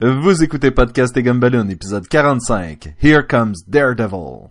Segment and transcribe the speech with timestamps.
[0.00, 2.96] Vous écoutez Podcast et Gumballoon, épisode 45.
[3.02, 4.50] Here comes Daredevil.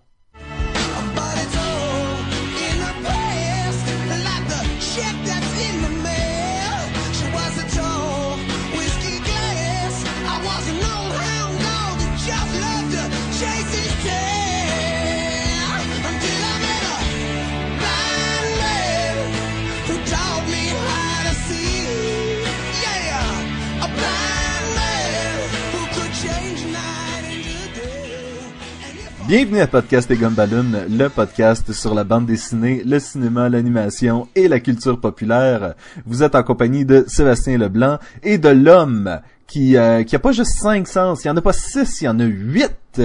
[29.27, 34.47] Bienvenue à Podcast et Gumballoon, le podcast sur la bande dessinée, le cinéma, l'animation et
[34.47, 35.73] la culture populaire.
[36.05, 40.31] Vous êtes en compagnie de Sébastien Leblanc et de l'homme qui, euh, qui a pas
[40.31, 43.01] juste cinq sens, il y en a pas six, il y en a huit.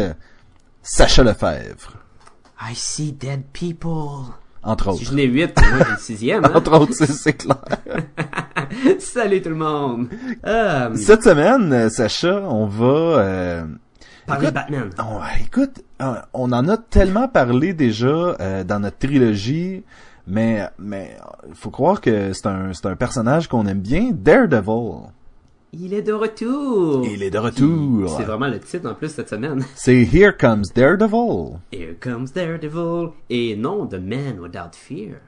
[0.83, 1.97] Sacha Lefebvre,
[2.63, 4.27] I see dead people.
[4.63, 5.11] entre Si autres.
[5.13, 6.45] je n'ai 8, moi j'ai le sixième.
[6.45, 6.53] Hein?
[6.55, 7.57] Entre autres, c'est- c'est clair.
[8.99, 10.09] Salut tout le monde.
[10.47, 12.87] Euh, Cette semaine, Sacha, on va...
[12.87, 13.65] euh,
[14.31, 14.91] parler de écoute, Batman.
[14.99, 19.85] On, écoute, euh, on en a tellement parlé déjà euh, dans notre trilogie,
[20.27, 21.17] mais mais
[21.49, 25.11] il faut croire que c'est un c'est un personnage qu'on aime bien, Daredevil.
[25.73, 27.07] Il est de retour.
[27.07, 28.17] Il est de retour.
[28.17, 29.65] C'est vraiment le titre en plus cette semaine.
[29.77, 31.61] C'est Here Comes Daredevil.
[31.73, 33.11] Here comes Daredevil.
[33.29, 35.19] Et non, The Man Without Fear.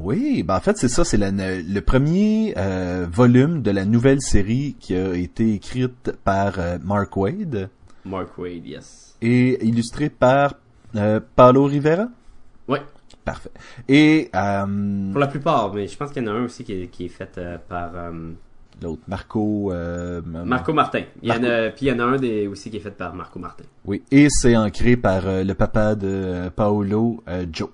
[0.00, 4.76] Oui, ben en fait c'est ça, c'est le premier euh, volume de la nouvelle série
[4.80, 7.68] qui a été écrite par euh, Mark Wade
[8.08, 9.16] Mark Wade, yes.
[9.20, 10.54] et illustrée par
[10.96, 12.08] euh, Paulo Rivera?
[12.66, 12.82] Ouais,
[13.24, 13.50] Parfait.
[13.88, 16.72] Et euh, pour la plupart, mais je pense qu'il y en a un aussi qui
[16.72, 17.90] est, qui est fait euh, par
[18.82, 19.72] l'autre Marco
[20.24, 21.02] Marco Martin.
[21.22, 22.90] Il y en a, puis il y en a un des, aussi qui est fait
[22.90, 23.64] par Marco Martin.
[23.84, 27.68] Oui, et c'est ancré par le papa de Paolo, Joe.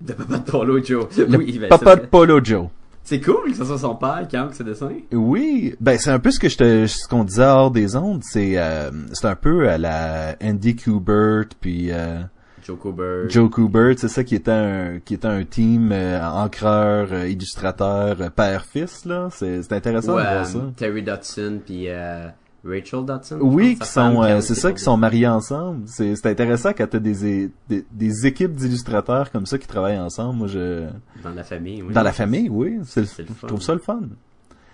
[0.00, 1.06] De Papa de Paulo Joe.
[1.16, 2.68] Le oui, ben, papa de Paolo Joe.
[3.04, 4.88] C'est cool que ce soit son père qui encre ce dessin.
[5.12, 8.22] Oui, ben c'est un peu ce que je te, ce qu'on disait hors des ondes,
[8.24, 12.20] c'est euh, c'est un peu à la Andy Kubert puis euh,
[12.66, 13.24] Joe Cooper.
[13.28, 18.16] Joe Kubert, c'est ça qui était un qui était un team euh, encreur, euh, illustrateur,
[18.22, 20.58] euh, père-fils là, c'est c'est intéressant Ouais, de voir ça.
[20.74, 22.26] Terry Dodson puis euh,
[22.64, 23.38] Rachel Dodson.
[23.40, 25.82] Oui, je qui sont, euh, c'est ça, qui sont mariés ensemble.
[25.86, 30.38] C'est, c'est intéressant quand t'as des, des, des équipes d'illustrateurs comme ça qui travaillent ensemble.
[30.38, 30.86] Moi, je,
[31.22, 31.92] Dans la famille, oui.
[31.92, 33.46] dans la famille, oui, c'est, le je fun.
[33.48, 34.00] trouve ça le fun.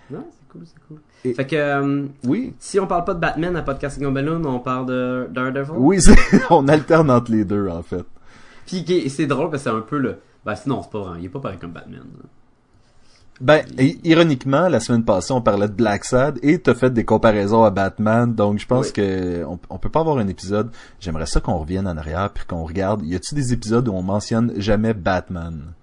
[0.09, 0.97] Non, c'est cool, c'est cool.
[1.23, 4.59] Et- Fait que, euh, Oui, si on parle pas de Batman à Podcast Balloon, on
[4.59, 5.73] parle de Daredevil?
[5.77, 5.99] oui,
[6.49, 8.05] on alterne entre les deux en fait.
[8.65, 10.17] Puis c'est drôle parce que c'est un peu le...
[10.45, 11.19] Ben sinon, c'est pas vrai.
[11.19, 11.99] Il est pas pareil comme Batman.
[12.01, 12.25] là.
[13.41, 13.65] Ben,
[14.03, 17.71] ironiquement, la semaine passée, on parlait de Black Sad et t'as fait des comparaisons à
[17.71, 18.93] Batman, donc je pense Oui.
[18.93, 20.69] que on, on peut pas avoir un épisode.
[20.99, 23.03] J'aimerais ça qu'on revienne en arrière puis qu'on regarde.
[23.03, 25.73] Y a-tu des épisodes où on mentionne jamais Batman?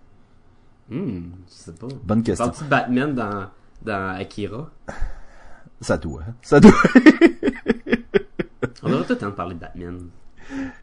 [0.88, 1.88] Hmm, je sais pas.
[2.04, 2.46] Bonne question.
[2.46, 3.46] Parles-tu de Batman dans,
[3.84, 4.70] dans Akira?
[5.80, 6.72] Ça doit, ça doit.
[8.82, 9.98] On aurait tout le temps de parler de Batman.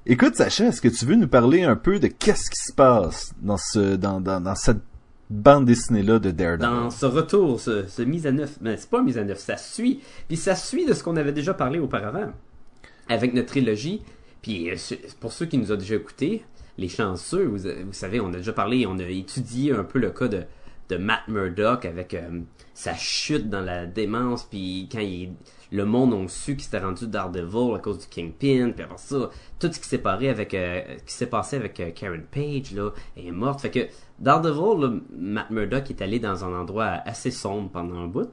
[0.05, 3.33] Écoute, Sacha, est-ce que tu veux nous parler un peu de qu'est-ce qui se passe
[3.41, 4.81] dans ce, dans, dans, dans cette
[5.29, 6.67] bande dessinée-là de Daredevil?
[6.67, 10.01] dans ce retour, ce, mise à neuf, mais c'est pas mise à neuf, ça suit,
[10.27, 12.31] puis ça suit de ce qu'on avait déjà parlé auparavant
[13.09, 14.01] avec notre trilogie.
[14.41, 14.75] Puis euh,
[15.19, 16.43] pour ceux qui nous ont déjà écoutés,
[16.77, 20.27] les chanceux, vous, savez, on a déjà parlé, on a étudié un peu le cas
[20.27, 20.45] de,
[20.97, 22.41] Matt Murdock avec euh,
[22.75, 25.03] sa chute dans la démence, puis quand
[25.71, 29.31] le monde a su qu'il s'était rendu Daredevil à cause du Kingpin, puis après ça,
[29.59, 30.81] tout ce qui s'est passé avec, euh,
[31.31, 33.61] passé avec Karen Page là, est morte.
[33.61, 33.79] Fait que
[34.19, 38.29] Daredevil, là, Matt Murdock est allé dans un endroit assez sombre pendant un bout.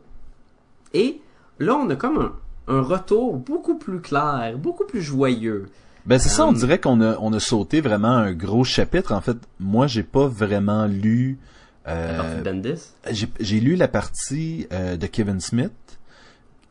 [0.94, 1.20] Et
[1.58, 2.32] là, on a comme un,
[2.68, 5.66] un retour beaucoup plus clair, beaucoup plus joyeux.
[6.06, 9.12] Ben c'est ça, on Um, dirait qu'on a, on a sauté vraiment un gros chapitre.
[9.12, 11.38] En fait, moi, j'ai pas vraiment lu...
[11.88, 12.92] Euh, de Bendis?
[13.40, 15.72] j'ai lu la partie euh, de Kevin Smith.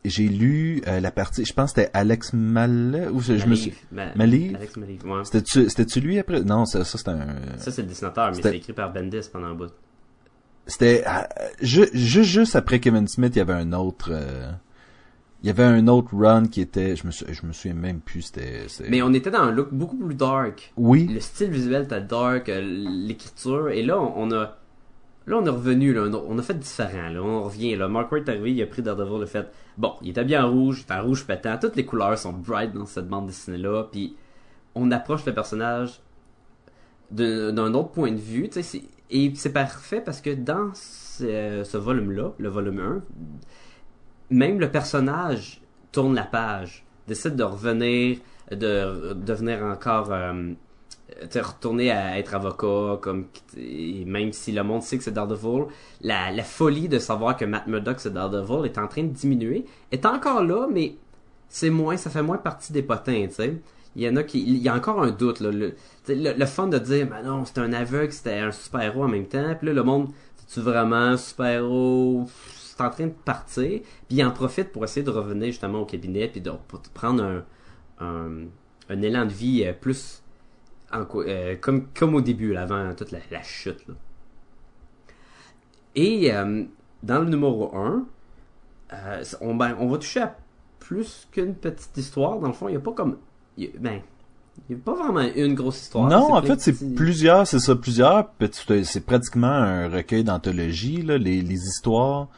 [0.04, 3.08] J'ai lu euh, la partie, je pense que c'était Alex Mal...
[3.12, 3.72] Ou je, je me suis...
[3.92, 4.56] Ma- Maliv?
[4.56, 5.24] Alex Maliv, ouais.
[5.24, 6.42] C'était-tu, c'était-tu lui après?
[6.42, 7.26] Non, ça, ça c'était un...
[7.58, 9.70] Ça, c'est le dessinateur, mais c'est écrit par Bendis pendant un bout.
[10.66, 11.22] C'était euh,
[11.60, 14.50] ju- ju- juste après Kevin Smith, il y avait un autre euh,
[15.42, 17.98] il y avait un autre run qui était je me sou- je me souviens même
[18.00, 20.72] plus c'était Mais on était dans un look beaucoup plus dark.
[20.76, 24.56] oui, Le style visuel était dark, euh, l'écriture, et là, on a...
[25.26, 27.86] Là, on est revenu, là, on a, fait différent, là, on revient, là.
[27.88, 29.48] Mark Waid est arrivé, il a pris Daredevil, le fait,
[29.78, 32.32] bon, il était bien en rouge, il est en rouge pétant, toutes les couleurs sont
[32.32, 34.16] bright dans cette bande dessinée-là, puis
[34.74, 36.00] on approche le personnage
[37.10, 42.48] d'un autre point de vue, c'est- et c'est parfait parce que dans ce, volume-là, le
[42.48, 43.02] volume 1,
[44.30, 45.60] même le personnage
[45.92, 48.18] tourne la page, décide de revenir,
[48.50, 50.52] de devenir encore, euh,
[51.34, 53.26] retourner à être avocat, comme
[53.56, 55.66] et même si le monde sait que c'est Daredevil,
[56.00, 59.64] la, la folie de savoir que Matt Murdock c'est Daredevil est en train de diminuer,
[59.90, 60.96] est encore là, mais
[61.48, 63.60] c'est moins, ça fait moins partie des potins, tu sais.
[63.94, 65.50] Il y en a qui, il y a encore un doute, là.
[65.50, 65.74] Le,
[66.06, 69.08] tu le, le fun de dire, ben non, c'était un aveugle, c'était un super-héros en
[69.08, 69.54] même temps.
[69.54, 72.24] Puis là, le monde, c'est-tu vraiment un super-héros?
[72.56, 73.80] C'est en train de partir.
[74.08, 77.22] Puis il en profite pour essayer de revenir justement au cabinet, puis de pour prendre
[77.22, 77.44] un,
[78.00, 78.46] un,
[78.88, 80.21] un élan de vie euh, plus
[80.92, 83.86] en euh, comme, comme au début, là, avant toute la, la chute.
[83.88, 83.94] Là.
[85.94, 86.64] Et euh,
[87.02, 88.04] dans le numéro 1,
[88.92, 90.36] euh, on, ben, on va toucher à
[90.78, 92.38] plus qu'une petite histoire.
[92.38, 93.18] Dans le fond, il n'y a pas comme.
[93.56, 94.00] il y a- ben,
[94.68, 96.08] il n'y a pas vraiment une grosse histoire.
[96.10, 98.30] Non, en fait, c'est petits- plusieurs, c'est ça, plusieurs
[98.84, 102.28] c'est pratiquement un recueil d'anthologie, les, les histoires.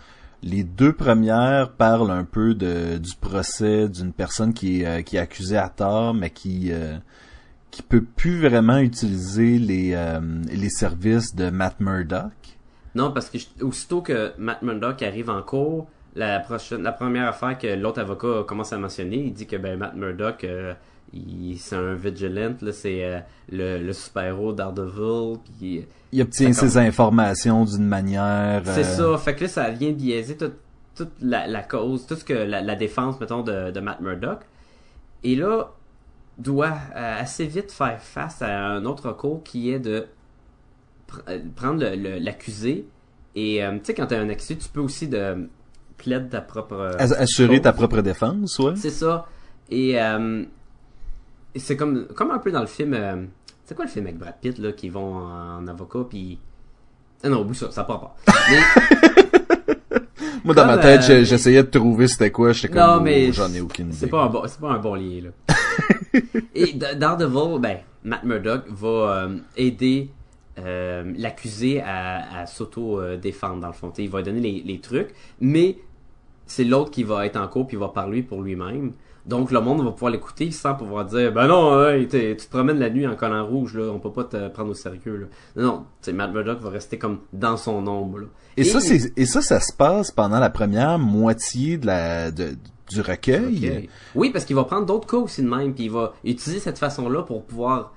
[0.43, 5.17] Les deux premières parlent un peu de, du procès d'une personne qui est, euh, qui
[5.17, 6.97] est accusée à tort, mais qui, euh,
[7.75, 10.21] qui peut plus vraiment utiliser les, euh,
[10.53, 12.31] les services de Matt Murdock?
[12.95, 17.59] Non, parce que aussitôt que Matt Murdock arrive en cours, la, prochaine, la première affaire
[17.59, 20.75] que l'autre avocat commence à mentionner, il dit que ben, Matt Murdock, euh,
[21.59, 23.19] c'est un vigilant, là, c'est euh,
[23.51, 28.63] le, le super-héros Daredevil, puis Il obtient ses informations d'une manière...
[28.67, 29.19] C'est euh, ça.
[29.19, 30.55] Fait que là, ça vient biaiser toute,
[30.95, 34.43] toute la, la cause, tout ce que la, la défense, mettons, de, de Matt Murdock.
[35.25, 35.73] Et là,
[36.39, 40.07] doit euh, assez vite faire face à un autre recours qui est de
[41.11, 41.85] pr- euh, prendre
[42.21, 42.87] l'accusé.
[43.37, 45.49] Et euh, tu sais, quand t'as un accusé, tu peux aussi de
[45.97, 46.75] plaider ta propre.
[46.75, 48.75] euh, ass- Assurer ta propre défense, ouais.
[48.77, 49.27] C'est ça.
[49.71, 50.45] Et, euh,
[51.55, 52.95] et c'est comme, comme un peu dans le film.
[52.95, 53.25] euh,
[53.65, 56.39] c'est quoi le film avec Brad Pitt, là, qui vont en, en avocat, puis.
[57.23, 58.17] Ah non, oublie ça, ça part pas.
[58.51, 58.61] Mais
[60.45, 63.33] Moi, dans Comme, ma tête, j'essayais de trouver c'était quoi, j'étais comme, Non, oh, mais
[63.33, 63.97] j'en ai aucune idée.
[63.97, 65.54] c'est pas un bon, c'est pas un bon lien là.
[66.55, 70.11] Et Daredevil, ben Matt Murdock va euh, aider
[70.59, 73.91] euh, l'accusé à, à s'auto euh, défendre dans le fond.
[73.91, 75.79] T'sais, il va lui donner les, les trucs, mais
[76.47, 78.93] c'est l'autre qui va être en cours puis il va parler pour lui-même.
[79.27, 82.79] Donc le monde va pouvoir l'écouter sans pouvoir dire ben non, hey, tu te promènes
[82.79, 85.27] la nuit en collant rouge là, on peut pas te prendre au sérieux là.
[85.57, 88.27] Non, non, Matt Murdock va rester comme dans son ombre là.
[88.59, 92.55] Et, ça, c'est, et ça, ça se passe pendant la première moitié de la, de,
[92.91, 93.89] du recueil.
[94.15, 96.79] Oui, parce qu'il va prendre d'autres cas aussi de même, puis il va utiliser cette
[96.79, 97.93] façon-là pour pouvoir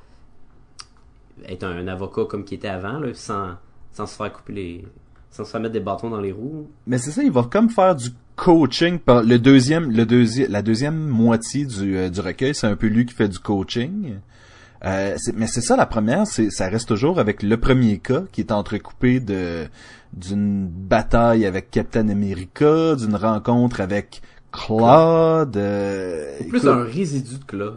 [1.45, 3.56] être un, un avocat comme qu'il était avant, là, sans,
[3.94, 4.86] sans se faire couper les.
[5.31, 6.68] sans se faire mettre des bâtons dans les roues.
[6.86, 10.62] Mais c'est ça, il va comme faire du coaching par le deuxième, le deuxième, la
[10.62, 14.19] deuxième moitié du, euh, du recueil, c'est un peu lui qui fait du coaching.
[14.86, 18.42] Euh, mais c'est ça la première, c'est ça reste toujours avec le premier cas qui
[18.42, 19.68] est entrecoupé de
[20.13, 24.22] d'une bataille avec Captain America, d'une rencontre avec
[24.52, 25.58] Claude.
[25.58, 27.74] euh, Plus écoute, un résidu de clas.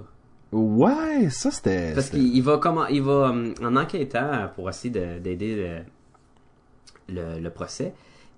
[0.52, 1.92] Ouais, ça c'était.
[1.94, 5.84] Parce qu'il il va comment il va hum, en enquêtant pour essayer de- d'aider
[7.08, 7.94] le, le, le procès,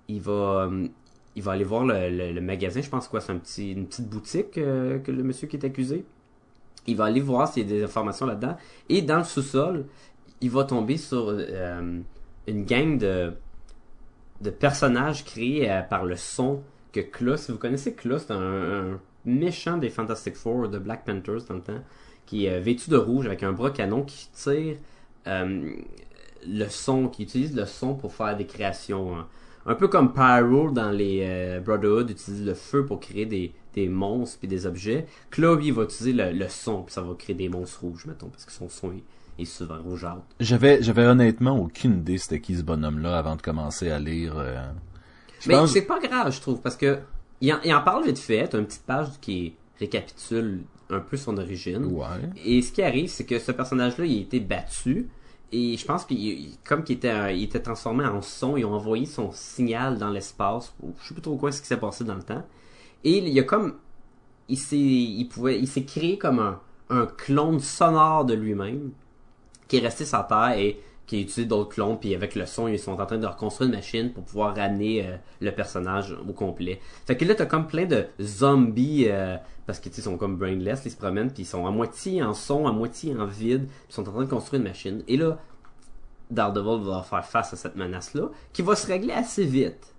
[0.07, 0.89] il va hum,
[1.35, 3.87] il va aller voir le, le- le magasin, je pense quoi, c'est un petit une
[3.87, 6.05] petite boutique euh, que le monsieur qui est accusé.
[6.85, 8.57] Il va aller voir s'il y a des informations là-dedans
[8.89, 9.85] et dans le sous-sol,
[10.41, 11.99] il va tomber sur euh,
[12.47, 13.33] une gang de
[14.41, 16.61] de personnages créés euh, par le son
[16.93, 21.55] que Klaus, vous connaissez Klaus, c'est un, méchant des Fantastic Four de Black Panthers dans
[21.55, 21.81] le temps
[22.25, 24.77] qui est euh, vêtu de rouge avec un bras canon qui tire
[25.27, 25.71] euh,
[26.47, 29.17] le son, qui utilise le son pour faire des créations.
[29.17, 29.27] hein.
[29.65, 33.53] Un peu comme Pyro dans les euh, Brotherhood utilise le feu pour créer des,
[33.89, 35.05] monstres puis des objets.
[35.31, 38.51] Chloe va utiliser le, son puis ça va créer des monstres rouges, mettons, parce que
[38.51, 38.91] son son
[39.39, 40.21] est, souvent rougeâtre.
[40.39, 44.35] J'avais j'avais honnêtement aucune idée c'était qui ce bonhomme-là avant de commencer à lire.
[45.47, 46.99] Mais pense- c'est pas grave, je trouve, parce que
[47.41, 48.47] il en, il en parle vite fait.
[48.47, 51.85] T'as une petite page qui récapitule un peu son origine.
[51.85, 52.05] Ouais.
[52.45, 55.09] Et ce qui arrive, c'est que ce personnage-là, il a été battu.
[55.51, 58.65] Et je pense qu'il, il- comme qu'il était, un- il était transformé en son, ils
[58.65, 60.73] ont envoyé son signal dans l'espace.
[61.01, 62.43] Je sais plus trop quoi ce qui s'est passé dans le temps.
[63.03, 63.75] Et il y a comme,
[64.49, 66.59] il s'est, il pouvait, il s'est créé comme un,
[66.89, 68.91] un clone sonore de lui-même
[69.67, 71.99] qui est resté sur Terre et qui a utilisé d'autres clones.
[71.99, 75.05] Puis avec le son, ils sont en train de reconstruire une machine pour pouvoir ramener
[75.05, 76.79] euh, le personnage au complet.
[77.05, 80.17] Fait que là, t'as comme plein de zombies euh, parce que tu sais, ils sont
[80.17, 83.25] comme brainless, ils se promènent, puis ils sont à moitié en son, à moitié en
[83.25, 85.03] vide, puis ils sont en train de construire une machine.
[85.07, 85.37] Et là,
[86.31, 89.93] Daredevil va faire face à cette menace-là, qui va se régler assez vite.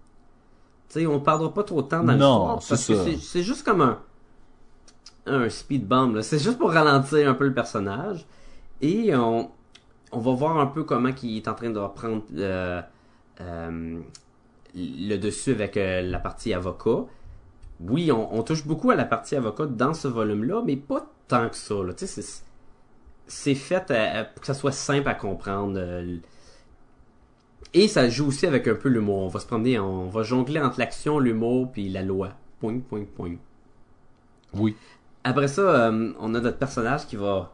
[0.89, 3.65] Tu sais, on perdra pas trop de temps dans Non, l'histoire, parce que c'est- juste
[3.65, 4.01] comme un
[5.27, 6.23] un speed là.
[6.23, 8.27] C'est juste pour ralentir un peu le personnage.
[8.83, 9.51] Et on,
[10.15, 12.81] on va voir un peu comment il est en train de reprendre euh,
[13.41, 14.01] euh,
[14.75, 17.05] le dessus avec euh, la partie avocat.
[17.81, 21.49] Oui, on, on touche beaucoup à la partie avocat dans ce volume-là, mais pas tant
[21.49, 21.75] que ça.
[21.75, 21.93] Là.
[23.27, 25.81] C'est, fait à- à- pour que ça soit simple à comprendre.
[27.73, 29.23] et ça joue aussi avec un peu l'humour.
[29.23, 32.31] On va se promener, on va jongler entre l'action, l'humour, puis la loi.
[32.61, 33.35] Point, point, point.
[34.55, 34.77] Oui.
[35.25, 35.91] Après ça,
[36.21, 37.53] on a notre personnage qui va,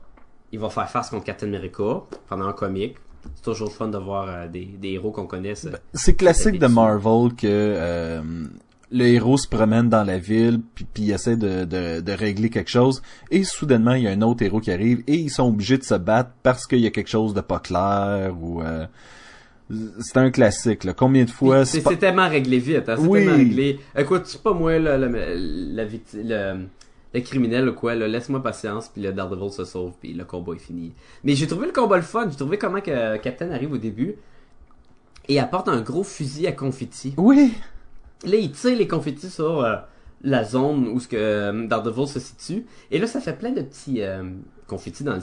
[0.53, 2.97] il va faire face contre Captain America pendant un comique.
[3.35, 5.67] C'est toujours le fun de voir euh, des, des héros qu'on connaisse.
[5.67, 6.67] euh, C'est classique de.
[6.67, 8.23] Marvel que euh,
[8.93, 12.49] le héros se promène dans la ville puis, puis il essaie de, de, de régler
[12.51, 15.47] quelque chose et soudainement il y a un autre héros qui arrive et ils sont
[15.47, 18.87] obligés de se battre parce qu'il y a quelque chose de pas clair ou euh,
[20.01, 20.93] c'est un classique là.
[20.95, 23.21] Combien de fois c'est pas- tellement réglé vite, hein, c'est Oui.
[23.21, 23.79] tellement réglé.
[23.97, 26.67] Écoute, c'est pas moi là, la victi- le,
[27.13, 30.55] le criminel ou quoi, là, laisse-moi patience, puis le Daredevil se sauve, puis le combat
[30.55, 30.93] est fini.
[31.25, 34.17] Mais j'ai trouvé le combat le fun, j'ai trouvé comment que Captain arrive au début
[35.29, 37.15] et apporte un gros fusil à confetti.
[37.17, 37.55] Oui.
[38.25, 39.77] Là, il tire les confettis sur euh,
[40.23, 42.67] la zone où ce que euh, Daredevil se situe.
[42.91, 44.25] Et là, ça fait plein de petits euh,
[44.67, 45.21] confettis dans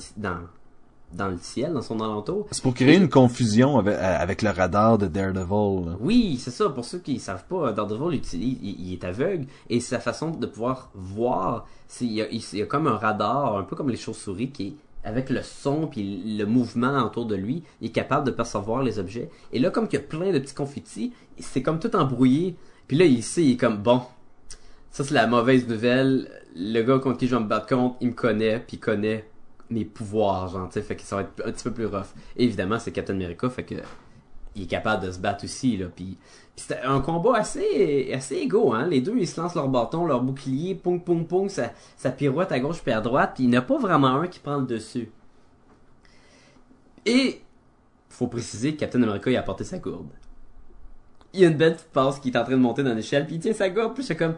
[1.13, 2.47] dans le ciel, dans son alentour.
[2.51, 5.89] C'est pour créer une confusion avec, euh, avec le radar de Daredevil.
[5.89, 5.97] là.
[5.99, 6.69] Oui, c'est ça.
[6.69, 10.45] Pour ceux qui savent pas, Daredevil utilise, il, il est aveugle et sa façon de
[10.45, 13.89] pouvoir voir, c'est il y a, il y a comme un radar, un peu comme
[13.89, 14.73] les chauves-souris, qui est
[15.03, 18.99] avec le son puis le mouvement autour de lui, il est capable de percevoir les
[18.99, 19.29] objets.
[19.53, 22.55] Et là, comme qu'il y a plein de petits confettis, c'est comme tout embrouillé.
[22.87, 24.01] Puis là, il sait, il est comme bon.
[24.91, 26.29] Ça, c'est la mauvaise nouvelle.
[26.55, 29.29] Le gars contre qui je vais me battre contre, il me connaît, puis il connaît
[29.69, 32.07] mes pouvoirs, genre, tu sais, fait que ça va être un petit peu plus rough.
[32.35, 33.75] Et évidemment, c'est Captain America, fait que
[34.55, 36.17] il est capable de se battre aussi, là, puis
[36.55, 38.87] c'était un combat assez assez égaux, hein.
[38.87, 42.51] Les deux, ils se lancent leur bâton, leur bouclier, pong, pong, pong, ça, ça pirouette
[42.51, 44.65] à gauche puis à droite, puis il n'y a pas vraiment un qui prend le
[44.65, 45.11] dessus.
[47.05, 47.41] Et,
[48.09, 50.09] faut préciser que Captain America, il a apporté sa gourde.
[51.33, 53.27] Il y a une belle petite passe qui est en train de monter dans l'échelle,
[53.27, 54.35] puis il tient sa gourde, puis c'est comme...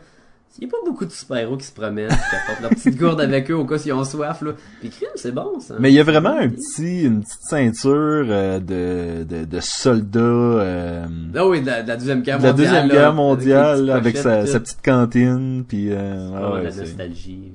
[0.58, 3.22] Il n'y a pas beaucoup de super-héros qui se promènent, qui apportent leur petite gourde
[3.22, 4.52] avec eux au cas s'ils ont soif, là.
[4.82, 5.76] Puis crime, c'est bon, ça.
[5.80, 7.92] Mais il y a vraiment un petit, une petite ceinture
[8.28, 12.44] euh, de, de, de soldats euh, Ah oui, de la, de la deuxième guerre de
[12.44, 12.68] la mondiale.
[12.72, 16.76] deuxième là, guerre mondiale là, avec sa, sa petite cantine puis euh, Ah, ouais, la
[16.76, 17.54] nostalgie.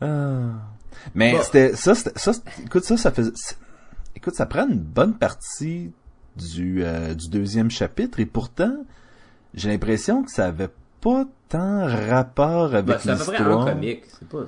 [0.00, 0.40] Ah.
[1.14, 1.38] Mais Bon.
[1.42, 2.32] c'était ça, ça,
[2.64, 3.56] écoute ça, ça fait, c'est-
[4.16, 5.92] écoute, ça prend une bonne partie
[6.36, 8.74] du euh, du deuxième chapitre et pourtant
[9.54, 10.70] j'ai l'impression que ça avait
[11.02, 14.44] pas tant rapport avec Ben, c'est à peu près un comique, c'est pas...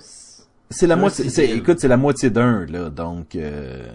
[0.71, 1.59] C'est la moitié, c'est, sixième.
[1.59, 3.37] écoute, c'est la moitié d'un là, donc.
[3.37, 3.87] euh,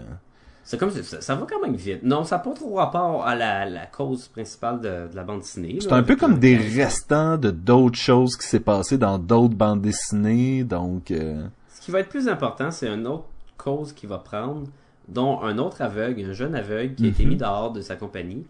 [0.62, 2.02] C'est comme ça, ça va quand même vite.
[2.04, 5.40] Non, ça n'a pas trop rapport à la, la cause principale de, de la bande
[5.40, 5.78] dessinée.
[5.80, 9.82] C'est un peu comme des restants de d'autres choses qui s'est passé dans d'autres bandes
[9.82, 11.10] dessinées, donc.
[11.10, 11.42] euh,
[11.74, 13.24] Ce qui va être plus important, c'est une autre
[13.58, 14.68] cause qu'il va prendre,
[15.08, 17.28] dont un autre aveugle, un jeune aveugle qui a été Mhm.
[17.30, 18.46] mis dehors de sa compagnie.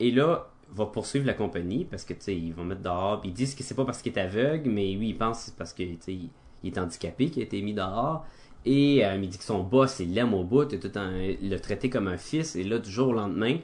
[0.00, 3.20] Et là, va poursuivre la compagnie parce que, tu sais, ils vont mettre dehors.
[3.24, 5.56] Ils disent que c'est pas parce qu'il est aveugle, mais lui, il pense que c'est
[5.56, 6.30] parce que, il
[6.64, 8.24] est handicapé qu'il a été mis dehors.
[8.66, 11.16] Et euh, il dit que son boss, il l'aime au bout, il, a tout un-
[11.20, 12.56] il l'a traité comme un fils.
[12.56, 13.56] Et là, du jour au lendemain,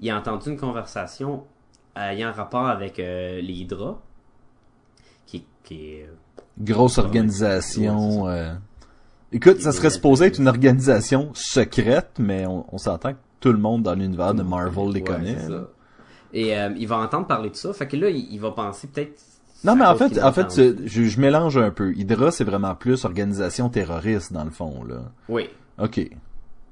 [0.00, 1.44] il a entendu une conversation
[1.96, 4.00] ayant rapport avec euh, les Hydra,
[5.26, 6.02] qui, qui est...
[6.04, 6.14] euh,
[6.58, 8.22] grosse organisation.
[8.24, 8.54] ouais, euh,
[9.32, 13.58] Écoute, ça serait supposé être une organisation secrète, mais on, on s'entend que tout le
[13.58, 15.38] monde dans l'univers de Marvel les Ouais, connaît.
[15.38, 15.68] ça.
[16.32, 17.72] Et euh, il va entendre parler de ça.
[17.72, 19.20] Fait que là, il, il va penser peut-être.
[19.64, 20.54] Non, mais en fait, en fait,
[20.86, 21.92] je, je mélange un peu.
[21.96, 25.10] Hydra, c'est vraiment plus organisation terroriste dans le fond, là.
[25.28, 25.48] Oui.
[25.78, 26.00] Ok.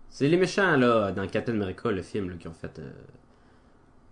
[0.09, 2.79] C'est les méchants, là, dans Captain America, le film, là, qui ont fait.
[2.79, 2.91] euh,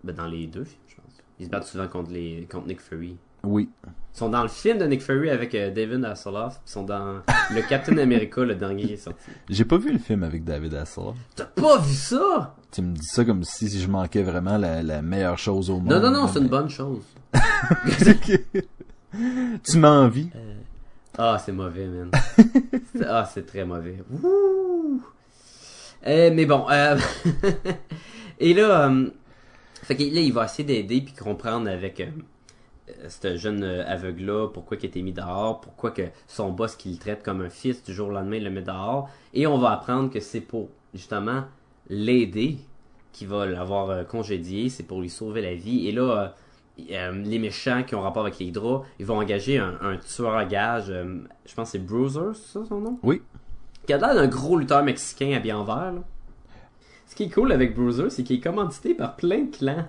[0.03, 1.05] Ben, dans les deux films, je pense.
[1.39, 2.47] Ils se battent souvent contre, les...
[2.51, 3.15] contre Nick Fury.
[3.43, 3.69] Oui.
[3.85, 6.59] Ils sont dans le film de Nick Fury avec euh, David Hasselhoff.
[6.65, 7.21] Ils sont dans
[7.51, 9.29] le Captain America, le dernier qui est sorti.
[9.49, 11.15] J'ai pas vu le film avec David Hasselhoff.
[11.35, 12.55] T'as pas vu ça?
[12.75, 15.93] Tu me dis ça comme si je manquais vraiment la, la meilleure chose au monde.
[15.93, 17.03] Non, non, non, c'est une bonne chose.
[19.63, 20.29] tu m'envies.
[21.17, 22.11] Ah, c'est mauvais, man.
[23.07, 24.03] Ah, c'est très mauvais.
[24.09, 25.01] Wouh!
[26.05, 26.97] Euh, mais bon, euh...
[28.39, 29.09] et là, euh,
[29.83, 32.07] fait que là, il va essayer d'aider puis comprendre avec euh,
[32.89, 36.75] euh, ce jeune euh, aveugle-là pourquoi il a été mis dehors, pourquoi que son boss
[36.75, 39.09] qui le traite comme un fils du jour au lendemain le met dehors.
[39.33, 41.45] Et on va apprendre que c'est pour justement
[41.89, 42.57] l'aider
[43.11, 45.87] qui va l'avoir euh, congédié, c'est pour lui sauver la vie.
[45.87, 46.27] Et là, euh,
[46.91, 50.35] euh, les méchants qui ont rapport avec les Hydra, ils vont engager un, un tueur
[50.35, 52.99] à gage, je pense que c'est Bruiser, c'est ça son nom?
[53.03, 53.21] Oui.
[53.87, 55.93] Qui a l'air d'un gros lutteur mexicain habillé en vert.
[55.93, 56.03] là.
[57.07, 59.85] Ce qui est cool avec Bruiser, c'est qu'il est commandité par plein de clans.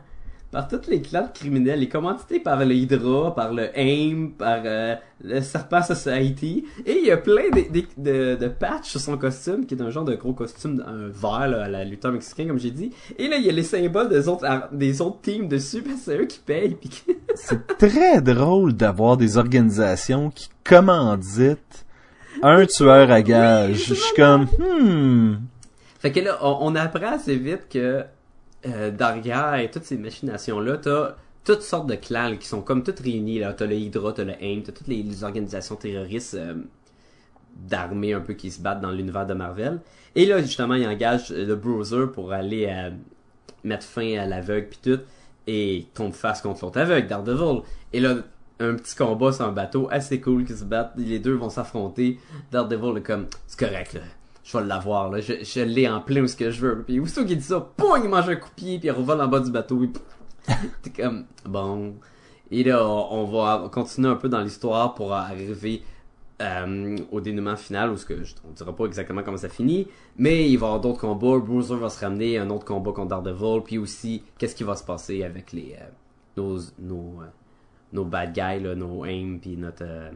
[0.56, 1.80] Par tous les clans criminels.
[1.80, 6.64] Il est commandité par le Hydra, par le AIM, par euh, le Serpent Society.
[6.86, 9.82] Et il y a plein de, de, de, de patchs sur son costume, qui est
[9.82, 12.90] un genre de gros costume un vert là, à la lutteur mexicain, comme j'ai dit.
[13.18, 16.02] Et là, il y a les symboles des autres, des autres teams dessus, parce que
[16.06, 16.74] c'est eux qui payent.
[16.80, 21.84] Puis C'est très drôle d'avoir des organisations qui commanditent
[22.42, 23.88] un tueur à gage.
[23.88, 25.36] je suis comme, hmm.
[25.98, 28.06] Fait que là, on, on apprend assez vite que
[28.64, 33.38] euh, derrière toutes ces machinations-là, t'as toutes sortes de clans qui sont comme toutes réunis.
[33.38, 36.56] Là, t'as le Hydra, t'as le AIM, t'as toutes les, organisations terroristes euh,
[37.54, 39.80] d'armées un peu qui se battent dans l'univers de Marvel.
[40.16, 42.90] Et là, justement, ils engagent euh, le Bruiser pour aller euh,
[43.62, 45.00] mettre fin à l'aveugle puis tout.
[45.46, 47.62] Et ils tombent face contre l'autre aveugle, Daredevil.
[47.92, 48.16] Et là,
[48.58, 50.94] un petit combat sur un bateau assez cool qui se battent.
[50.96, 52.18] Les deux vont s'affronter.
[52.50, 54.00] Daredevil est comme, c'est correct là.
[54.46, 55.20] Je vais l'avoir là.
[55.20, 56.84] Je, je l'ai en plein où ce que je veux.
[56.84, 59.20] Puis aussitôt qu'il dit ça, poing, il mange un coup de pied puis il revole
[59.20, 59.82] en bas du bateau.
[60.82, 61.94] T'es comme, bon.
[62.52, 65.82] Et là, on va continuer un peu dans l'histoire pour arriver
[66.40, 68.14] euh, au dénouement final, où ce que
[68.48, 71.38] on dira pas exactement comment ça finit, mais il va y avoir d'autres combats.
[71.38, 74.84] Bruiser va se ramener, un autre combat contre Daredevil, puis aussi, qu'est-ce qui va se
[74.84, 75.86] passer avec les euh,
[76.36, 77.26] nos nos euh,
[77.92, 80.10] nos bad guys, là, nos AIM, puis notre euh,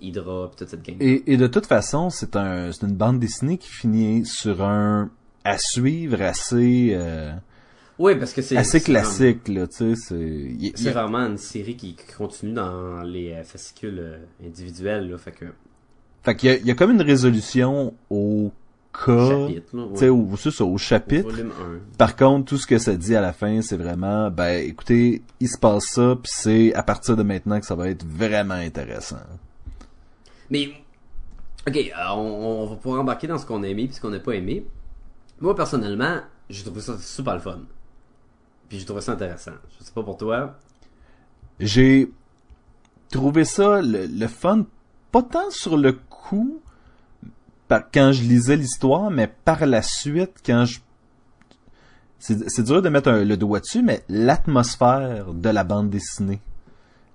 [0.00, 0.96] Hydra, puis toute cette gang.
[1.00, 5.10] Et, et de toute façon, c'est un, c'est une bande dessinée qui finit sur un
[5.44, 7.32] à suivre assez, euh,
[7.98, 10.90] Oui, parce que c'est assez vraiment- classique là, tu sais, c'est.
[10.90, 15.44] vraiment une série qui continue dans les euh, fascicules individuels, là, fait que
[16.24, 18.50] Fait qu'il y a comme une résolution au
[19.04, 20.08] cas, ouais.
[20.08, 21.28] au, c'est ça, au Au chapitre.
[21.30, 21.50] volume
[21.94, 21.96] 1.
[21.98, 25.48] Par contre, tout ce que ça dit à la fin, c'est vraiment, ben, écoutez, il
[25.48, 29.16] se passe ça, puis c'est à partir de maintenant que ça va être vraiment intéressant.
[30.50, 30.70] Mais,
[31.68, 34.10] ok, euh, on, on va pouvoir embarquer dans ce qu'on a aimé puis ce qu'on
[34.10, 34.66] n'a pas aimé.
[35.40, 37.60] Moi, personnellement, j'ai trouvé ça super le fun.
[38.68, 39.52] Puis j'ai trouvé ça intéressant.
[39.78, 40.56] Je sais pas pour toi.
[41.60, 42.10] J'ai
[43.10, 44.66] trouvé ça le, le fun,
[45.12, 46.60] pas tant sur le coup,
[47.68, 50.80] par, quand je lisais l'histoire, mais par la suite, quand je...
[52.18, 56.40] C'est dur de mettre un- le doigt dessus, mais l'atmosphère de la bande dessinée.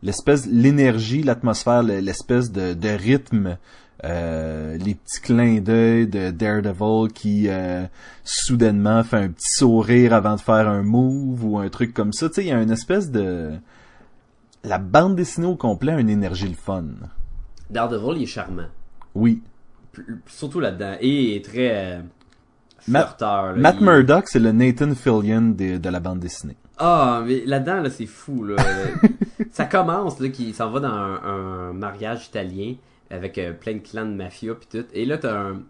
[0.03, 3.57] L'espèce, l'énergie, l'atmosphère, le- l'espèce de, de rythme,
[4.03, 7.85] euh, les petits clins d'œil de Daredevil qui euh,
[8.23, 12.29] soudainement fait un petit sourire avant de faire un move ou un truc comme ça.
[12.29, 13.51] Tu sais, il y a une espèce de
[14.63, 16.85] la bande dessinée au complet a une énergie le fun.
[17.69, 18.67] Daredevil, il est charmant.
[19.13, 19.41] Oui.
[20.27, 20.95] Surtout là-dedans.
[21.01, 22.01] Et est très euh,
[22.87, 23.45] Matt- flirteur.
[23.47, 23.57] là.
[23.57, 26.55] Matt Il- Murdock, c'est le Nathan Fillion de, de la bande dessinée.
[26.77, 28.55] Ah, mais là-dedans, là, c'est fou, là.
[29.51, 32.75] ça commence, là, qu'il s'en va dans un, un mariage italien
[33.09, 34.85] avec euh, plein de clans de mafia pis tout.
[34.93, 35.61] Et là, t'as un...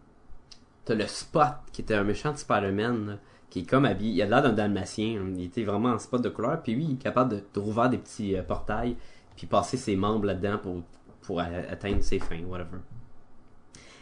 [0.85, 3.13] T'as le Spot, qui était un méchant de Spider-Man, là,
[3.49, 4.13] qui est comme habillé...
[4.13, 5.19] Il a l'air d'un dalmatien.
[5.21, 5.33] hein.
[5.35, 6.61] Il était vraiment en spot de couleur.
[6.63, 8.95] Puis lui, il est capable de, de rouvrir des petits euh, portails
[9.35, 10.81] puis passer ses membres là-dedans pour,
[11.23, 12.77] pour atteindre ses fins, whatever.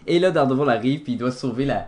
[0.09, 1.87] Et là, Daredevil arrive, puis il doit sauver la,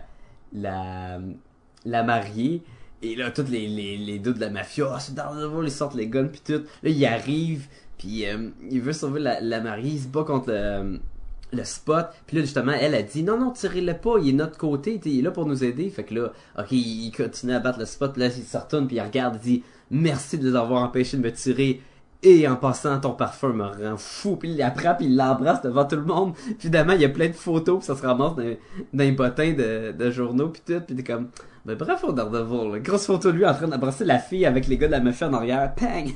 [1.84, 2.62] la, mariée.
[3.02, 6.28] Et là, tous les, deux de la mafia, ah, c'est Daredevil, ils sortent les guns,
[6.28, 6.62] puis tout.
[6.84, 7.66] Là, il arrive,
[7.98, 12.10] puis euh, il veut sauver la, mariée, il se bat contre le, spot.
[12.28, 15.00] Puis là, justement, elle a dit, non, non, tirez-le pas, il est de notre côté,
[15.04, 15.90] il est là pour nous aider.
[15.90, 18.96] Fait que là, ok, il continue à battre le spot, là, il se retourne, puis
[18.96, 21.82] il regarde, il dit, merci de les avoir empêchés de me tirer.
[22.24, 24.36] Et en passant, ton parfum me rend fou.
[24.36, 26.34] Puis il la frappe, il l'embrasse devant tout le monde.
[26.58, 28.56] Finalement, il y a plein de photos, puis ça se ramasse dans,
[28.92, 30.80] dans les de, de journaux, puis tout.
[30.86, 31.28] Puis t'es comme,
[31.64, 32.72] ben bravo Daredevil.
[32.72, 32.78] là.
[32.78, 35.28] Grosse photo de lui en train d'embrasser la fille avec les gars de la mafia
[35.28, 35.74] en arrière.
[35.74, 36.12] Pang!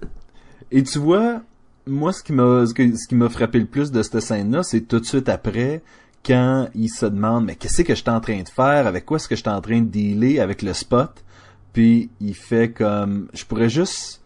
[0.70, 1.40] Et tu vois,
[1.86, 2.74] moi, ce qui m'a, ce
[3.08, 5.82] qui m'a frappé le plus de cette scène-là, c'est tout de suite après,
[6.24, 8.86] quand il se demande, mais qu'est-ce que je suis en train de faire?
[8.86, 11.24] Avec quoi est-ce que je suis en train de dealer avec le spot?
[11.72, 14.19] Puis, il fait comme, je pourrais juste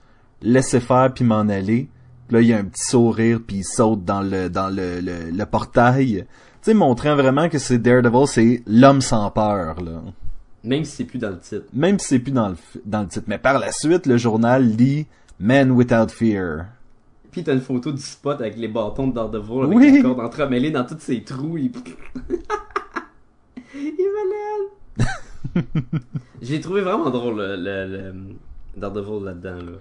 [0.45, 1.89] laisser faire puis m'en aller.
[2.29, 5.01] Puis là, il y a un petit sourire puis il saute dans le, dans le,
[5.01, 6.25] le, le portail.
[6.63, 10.01] Tu sais, montrant vraiment que c'est Daredevil, c'est l'homme sans peur, là.
[10.63, 11.67] Même si c'est plus dans le titre.
[11.75, 13.27] Même si c'est plus dans le, dans le titre.
[13.29, 15.07] Mais par la suite, le journal lit
[15.39, 16.67] Man Without Fear.
[17.31, 19.97] Puis t'as une photo du spot avec les bâtons de Daredevil avec Oui.
[19.97, 21.59] la corde entremêlée dans tous ses trous.
[21.59, 21.71] Il,
[23.75, 25.67] il est malade!
[26.43, 28.15] J'ai trouvé vraiment drôle le, le, le
[28.77, 29.57] Daredevil là-dedans.
[29.67, 29.73] Là.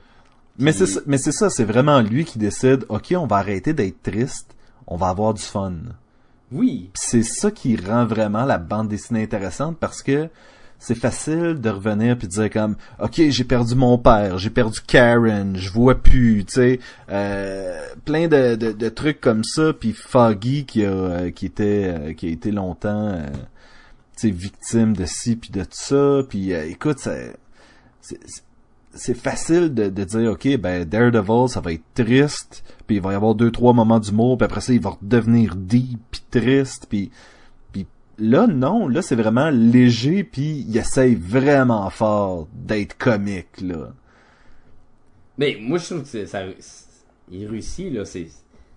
[0.59, 3.73] Mais c'est ça- mais c'est ça, c'est vraiment lui qui décide, ok, on va arrêter
[3.73, 4.53] d'être triste,
[4.87, 5.73] on va avoir du fun.
[6.51, 10.29] Oui, c'est ça qui rend vraiment la bande dessinée intéressante parce que
[10.77, 14.79] c'est facile de revenir puis de dire comme, ok, j'ai perdu mon père, j'ai perdu
[14.85, 19.73] Karen, je vois plus, tu sais, euh, plein de, de, de trucs comme ça.
[19.73, 23.25] Puis Foggy qui a euh, qui était euh, qui a été longtemps, euh,
[24.17, 26.19] tu sais, victime de ci puis de tout ça.
[26.29, 27.15] Puis euh, écoute, ça-
[28.01, 28.43] c'est c'est-
[28.95, 33.13] c'est facile de, de dire ok ben Daredevil ça va être triste puis il va
[33.13, 36.85] y avoir deux trois moments d'humour puis après ça il va redevenir deep puis triste
[36.89, 37.11] puis
[37.71, 37.87] puis
[38.19, 43.93] là non là c'est vraiment léger puis il essaye vraiment fort d'être comique là
[45.37, 46.43] mais moi je trouve que ça,
[47.31, 48.27] il réussit là, c'est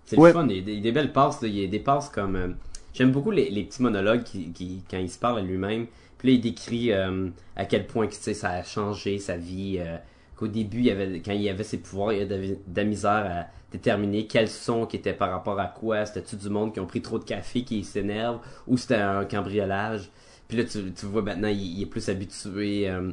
[0.07, 0.31] c'est Ouais.
[0.31, 0.47] le fun.
[0.49, 1.49] Il y a des, il y a des belles passes, là.
[1.49, 2.49] il y a des passes comme euh,
[2.95, 5.87] j'aime beaucoup les, les petits monologues qui, qui quand il se parle à lui-même.
[6.27, 9.77] Puis il décrit euh, à quel point ça a changé sa vie.
[9.79, 9.97] euh,
[10.35, 13.47] qu'au début, il avait, quand il avait ses pouvoirs, il avait de, la misère à
[13.71, 16.05] déterminer quels sons qui étaient par rapport à quoi.
[16.05, 20.11] C'était-tu du monde qui ont pris trop de café, qui s'énerve, ou c'était un cambriolage?
[20.49, 22.91] Puis là, tu, vois, maintenant, il, est plus habitué.
[22.91, 23.13] euh,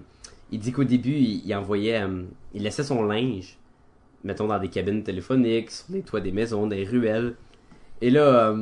[0.52, 2.02] il dit qu'au début, il, envoyait,
[2.56, 3.60] il laissait son linge,
[4.24, 7.36] mettons, dans des cabines téléphoniques, sur les toits des maisons, des ruelles.
[8.02, 8.56] Et là,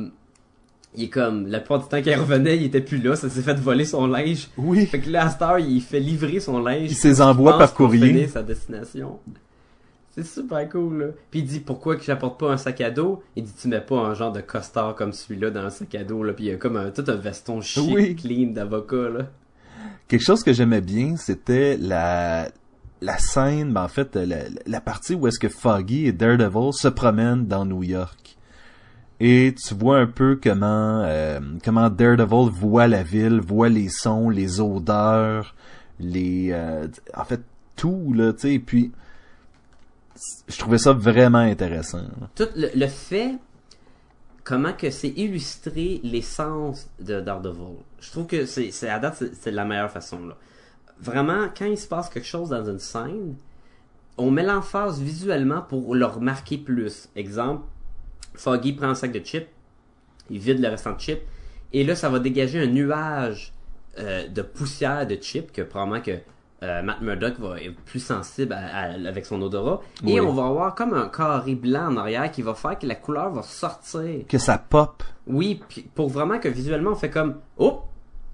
[0.94, 3.42] il est comme, la plupart du temps qu'il revenait, il était plus là, ça s'est
[3.42, 4.48] fait voler son linge.
[4.58, 4.86] Oui.
[4.86, 6.90] Fait que là, à cette heure, il fait livrer son linge.
[6.90, 8.26] Il s'les envoie par courrier.
[8.28, 9.18] sa destination.
[10.14, 11.06] C'est super cool, là.
[11.30, 13.22] Puis il dit, pourquoi que j'apporte pas un sac à dos?
[13.34, 16.04] Il dit, tu mets pas un genre de costard comme celui-là dans un sac à
[16.04, 16.34] dos, là.
[16.34, 18.14] Puis il y a comme un, tout un veston chic, Oui.
[18.14, 19.26] clean d'avocat, là.
[20.08, 22.48] Quelque chose que j'aimais bien, c'était la
[23.00, 26.86] la scène, ben en fait, la, la partie où est-ce que Foggy et Daredevil se
[26.86, 28.36] promènent dans New York.
[29.24, 34.28] Et tu vois un peu comment euh, comment Daredevil voit la ville, voit les sons,
[34.28, 35.54] les odeurs,
[36.00, 37.40] les euh, en fait
[37.76, 38.90] tout là, tu sais, puis
[40.48, 42.02] je trouvais ça vraiment intéressant.
[42.34, 43.36] Tout le, le fait,
[44.42, 47.76] comment que c'est illustré l'essence de Daredevil.
[48.00, 50.36] Je trouve que c'est, à date, c'est la meilleure façon, là.
[51.00, 53.36] Vraiment, quand il se passe quelque chose dans une scène,
[54.18, 57.08] on met l'emphase visuellement pour le remarquer plus.
[57.14, 57.62] Exemple,
[58.34, 59.48] Foggy prend un sac de chips,
[60.30, 61.22] il vide le restant de chips,
[61.72, 63.52] et là, ça va dégager un nuage
[63.98, 66.18] euh, de poussière de chips que probablement que
[66.62, 69.80] euh, Matt Murdock va être plus sensible à- à- avec son odorat.
[70.04, 70.12] Oui.
[70.12, 72.94] Et on va avoir comme un carré blanc en arrière qui va faire que la
[72.94, 74.24] couleur va sortir.
[74.28, 75.02] Que ça pop.
[75.26, 75.60] Oui,
[75.94, 77.80] pour vraiment que visuellement on fait comme oh,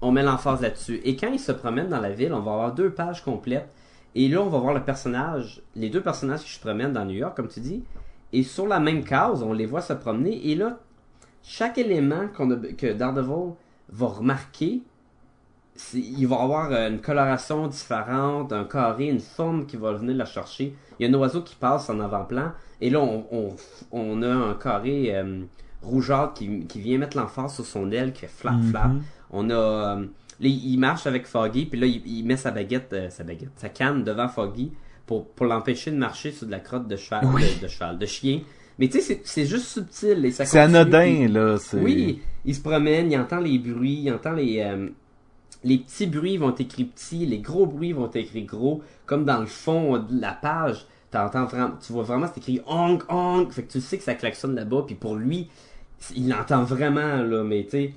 [0.01, 1.01] on met l'emphase là-dessus.
[1.03, 3.67] Et quand il se promène dans la ville, on va avoir deux pages complètes.
[4.15, 7.15] Et là, on va voir le personnage, les deux personnages qui se promènent dans New
[7.17, 7.83] York, comme tu dis.
[8.33, 10.49] Et sur la même case, on les voit se promener.
[10.49, 10.79] Et là,
[11.43, 13.53] chaque élément qu'on a, que Daredevil
[13.91, 14.81] va remarquer,
[15.75, 20.15] c'est- il va avoir euh, une coloration différente, un carré, une forme qui va venir
[20.15, 20.75] la chercher.
[20.99, 23.55] Il y a un oiseau qui passe en avant-plan, et là, on, on,
[23.91, 25.41] on a un carré euh,
[25.81, 28.91] rougeâtre qui, qui vient mettre l'emphase sur son aile, qui fait flap, flap.
[29.31, 29.53] On a...
[29.53, 29.95] euh,
[30.41, 33.51] là, il marche avec Foggy, puis là, il, il met sa baguette, euh, sa baguette,
[33.55, 34.71] sa canne devant Foggy
[35.09, 37.41] pour, pour l'empêcher de marcher sur de la crotte de cheval, Oui.
[37.57, 38.41] de, de cheval, de chien.
[38.77, 42.61] Mais tu sais, c'est- juste subtil et ça C'est anodin puis- là, oui, il se
[42.61, 44.87] promène, il entend les bruits, il entend les euh,
[45.63, 49.25] les petits bruits vont être écrits petits, les gros bruits vont être écrits gros, comme
[49.25, 53.51] dans le fond de la page, t'entends vraiment, tu vois vraiment c'est écrit honk honk,
[53.51, 55.49] fait que tu sais que ça klaxonne là-bas, puis pour lui,
[56.15, 57.93] il l'entend vraiment là, mais tu sais,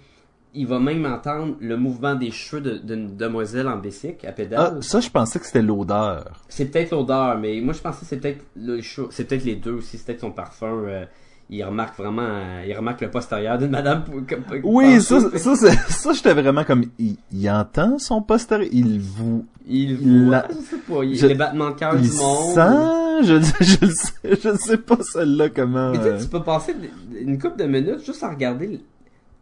[0.54, 4.74] il va même entendre le mouvement des cheveux de- d'une demoiselle en bicycle à pédale.
[4.78, 6.40] Ah, ça je pensais que c'était l'odeur.
[6.48, 8.80] C'est peut-être l'odeur, mais moi je pensais que c'est peut-être le.
[9.10, 10.66] C'est peut-être les deux aussi, c'est peut-être son parfum.
[10.86, 11.04] euh,
[11.50, 14.04] il remarque vraiment, euh, il remarque le postérieur d'une madame.
[14.26, 19.00] comme- Oui, ça, ça, c'est- ça, j'étais vraiment comme, il, il entend son poster, il
[19.00, 22.54] vous, Il la- je sais pas, il, je- les battements de cœur du monde.
[22.54, 24.12] sent, je, je, le sais,
[24.42, 25.90] je sais pas celle-là comment.
[25.90, 26.74] Mais tu sais, euh, tu peux passer
[27.20, 28.80] une couple de minutes juste à regarder.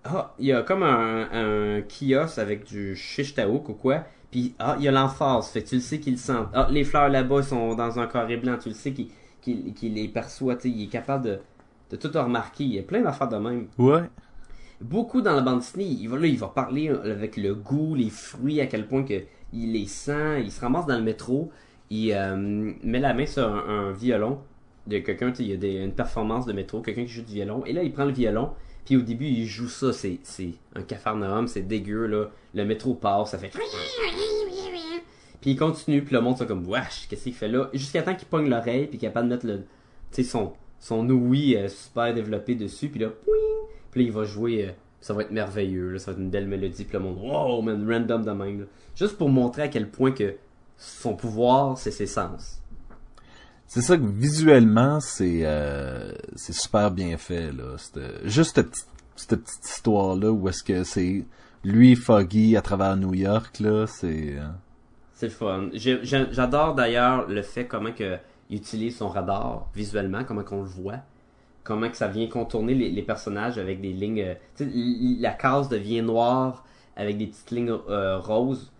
[0.04, 4.04] Ah, il y a comme un, un kiosque avec du shish taouk ou quoi.
[4.30, 5.48] Puis, ah, il y a l'emphase.
[5.48, 6.32] Fait que tu le sais qu'il le sent.
[6.54, 8.56] Ah, les fleurs là-bas sont dans un carré blanc.
[8.62, 10.56] Tu le sais qu'il les perçoit.
[10.64, 11.38] Il est capable de,
[11.90, 12.64] de tout remarquer.
[12.64, 13.66] Il y a plein d'affaires de même.
[13.78, 14.02] Ouais.
[14.80, 18.08] Beaucoup dans la bande dessinée, il va, là, il va parler avec le goût, les
[18.08, 20.42] fruits, à quel point que il les sent.
[20.42, 21.50] Il se ramasse dans le métro.
[21.90, 24.38] Il euh, met la main sur un, un violon
[24.86, 27.64] de quelqu'un, il y a des, une performance de métro, quelqu'un qui joue du violon.
[27.66, 28.50] Et là, il prend le violon.
[28.90, 29.92] Puis au début, il joue ça.
[29.92, 30.18] C'est,
[30.74, 32.28] un cafarnaum, c'est dégueu, là.
[32.54, 33.52] Le métro passe, ça fait...
[35.40, 37.70] Puis il continue, puis le monde, c'est comme, wesh, qu'est-ce qu'il fait là?
[37.72, 41.56] Jusqu'à temps qu'il pogne l'oreille, puis qu'il est capable de mettre le, son, son ouïe
[41.56, 43.10] euh, super développé dessus, puis là!
[43.92, 46.30] Puis là, il va jouer, euh, ça va être merveilleux, là, ça va être une
[46.30, 48.66] belle mélodie, puis le monde, wow, man, random de même, là.
[48.96, 50.34] Juste pour montrer à quel point que
[50.76, 52.59] son pouvoir, c'est ses sens.
[53.70, 57.76] C'est ça que visuellement, c'est, euh, c'est super bien fait, là.
[58.24, 61.24] Juste cette petite, cette petite histoire-là où est-ce que c'est
[61.62, 64.48] lui, Foggy, à travers New York, là, c'est, euh,
[65.12, 65.68] C'est le fun.
[65.72, 70.98] J'adore d'ailleurs le fait comment que il utilise son radar visuellement, comment qu'on le voit,
[71.62, 74.34] comment que ça vient contourner les, personnages avec des lignes.
[74.60, 76.64] euh, la case devient noire
[76.96, 78.72] avec des petites lignes euh, roses.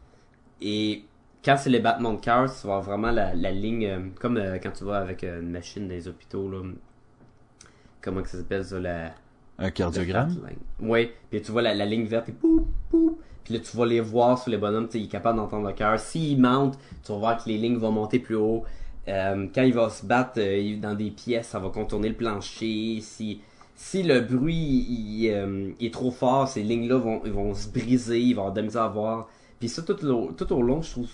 [0.60, 1.04] Et
[1.44, 4.58] quand c'est les battements de cœur, tu vois vraiment la, la ligne, euh, comme euh,
[4.62, 6.62] quand tu vas avec euh, une machine dans les hôpitaux, là.
[8.02, 9.12] Comment que ça s'appelle ça, la...
[9.58, 10.36] un cardiogramme?
[10.80, 13.18] Oui, puis tu vois la, la ligne verte et poup, poup.
[13.44, 15.66] Puis là, tu vas les voir sur les bonhommes, tu sais, il est capable d'entendre
[15.66, 15.98] le cœur.
[15.98, 18.64] S'il monte, tu vas voir que les lignes vont monter plus haut.
[19.06, 20.40] Quand il va se battre
[20.80, 23.00] dans des pièces, ça va contourner le plancher.
[23.00, 23.40] Si,
[23.74, 24.54] si le bruit
[24.88, 28.52] il, il est trop fort, ces lignes-là vont, ils vont se briser, il va avoir
[28.52, 29.28] de la misère à voir.
[29.58, 31.08] Puis ça, tout, tout au long, je trouve,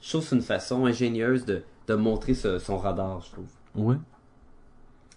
[0.00, 3.46] je trouve c'est une façon ingénieuse de, de montrer ce- son radar, je trouve.
[3.74, 3.96] Ouais.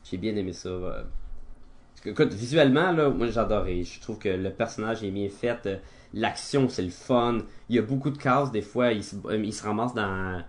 [0.03, 0.69] J'ai bien aimé ça.
[0.69, 1.03] euh.
[1.93, 3.83] Parce que, écoute, visuellement, là, moi j'adorais.
[3.83, 5.65] Je trouve que le personnage est bien fait.
[5.65, 5.77] euh,
[6.13, 7.39] L'action, c'est le fun.
[7.69, 10.41] Il y a beaucoup de cases, des fois, il se, euh, il se ramasse dans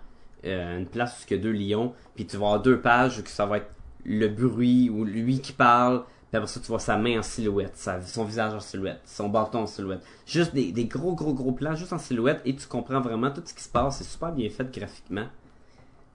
[0.44, 1.94] euh, une place où il y a deux lions.
[2.16, 3.70] Puis tu vas avoir deux pages que ça va être
[4.04, 6.02] le bruit ou lui qui parle.
[6.34, 9.60] Puis après ça, tu vois sa main en silhouette, son visage en silhouette, son bâton
[9.60, 10.02] en silhouette.
[10.26, 12.42] Juste des, gros, gros, gros plans, juste en silhouette.
[12.44, 13.98] Et tu comprends vraiment tout ce qui se passe.
[13.98, 15.26] C'est super bien fait graphiquement.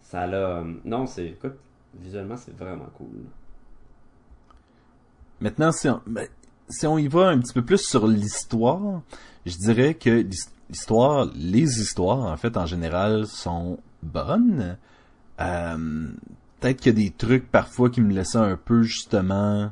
[0.02, 0.36] Ça l'a.
[0.58, 1.28] euh, non, c'est.
[1.28, 1.54] Écoute,
[2.02, 3.08] visuellement, c'est vraiment cool.
[5.40, 6.28] Maintenant, si on, ben,
[6.68, 9.02] si on y va un petit peu plus sur l'histoire,
[9.46, 14.78] je dirais que l'his- l'histoire, les histoires, en fait, en général, sont bonnes.
[15.40, 16.08] Euh,
[16.60, 19.72] Peut-être qu'il y a des trucs parfois qui me laissaient un peu, justement,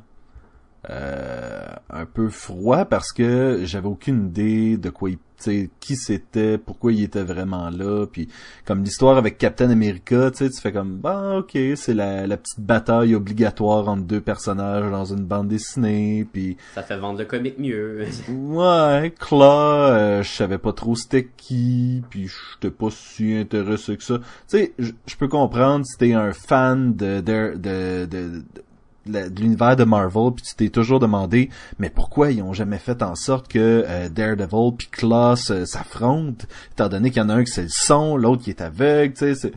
[0.84, 6.58] un peu froid parce que j'avais aucune idée de quoi il, tu sais, qui c'était,
[6.58, 8.28] pourquoi il était vraiment là, puis
[8.64, 12.36] comme l'histoire avec Captain America, tu sais, tu fais comme, bah ok, c'est la, la
[12.36, 17.24] petite bataille obligatoire entre deux personnages dans une bande dessinée, puis Ça fait vendre le
[17.24, 18.04] comic mieux.
[18.28, 24.02] ouais, Claw, euh, je savais pas trop c'était qui, puis j'étais pas si intéressé que
[24.02, 24.18] ça.
[24.18, 28.42] Tu sais, je je peux comprendre si t'es un fan de de de, de, de-
[29.08, 33.02] de l'univers de Marvel, puis tu t'es toujours demandé, mais pourquoi ils ont jamais fait
[33.02, 37.34] en sorte que euh, Daredevil puis Claw se- s'affrontent, étant donné qu'il y en a
[37.34, 39.52] un qui c'est le son, l'autre qui est aveugle, tu sais.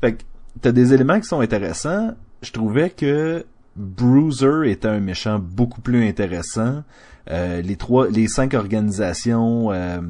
[0.00, 0.22] Fait que
[0.60, 2.14] t'as des éléments qui sont intéressants.
[2.42, 3.44] Je trouvais que
[3.76, 6.84] Bruiser était un méchant beaucoup plus intéressant.
[7.30, 10.00] Euh, les trois, les cinq organisations euh,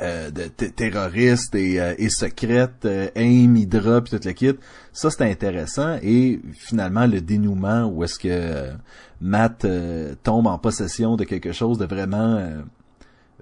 [0.00, 4.54] euh, de t- terroristes et, euh, et secrètes, euh, AIM, Hydra, puis toute kit,
[4.92, 5.98] ça c'était intéressant.
[6.02, 8.72] Et finalement le dénouement où est-ce que euh,
[9.20, 12.60] Matt euh, tombe en possession de quelque chose de vraiment euh,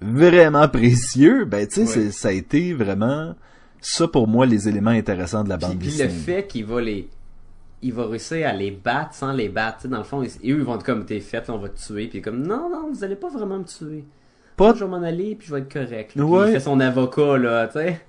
[0.03, 2.11] vraiment précieux, ben tu sais, Ouais.
[2.11, 3.35] ça a été vraiment
[3.81, 6.05] ça pour moi les éléments intéressants de la Puis, bande puis dessinée.
[6.05, 7.09] le fait qu'il va les.
[7.83, 9.79] Il va réussir à les battre sans les battre.
[9.79, 11.71] Tu sais, dans le fond, ils, eux, ils vont être comme t'es fait, on va
[11.71, 12.09] te tuer.
[12.09, 14.05] Puis comme, non, non, vous allez pas vraiment me tuer.
[14.57, 16.15] Pas je vais m'en aller, puis je vais être correct.
[16.15, 16.23] là.
[16.23, 16.49] Puis Ouais.
[16.49, 18.01] il fait son avocat, là, tu sais.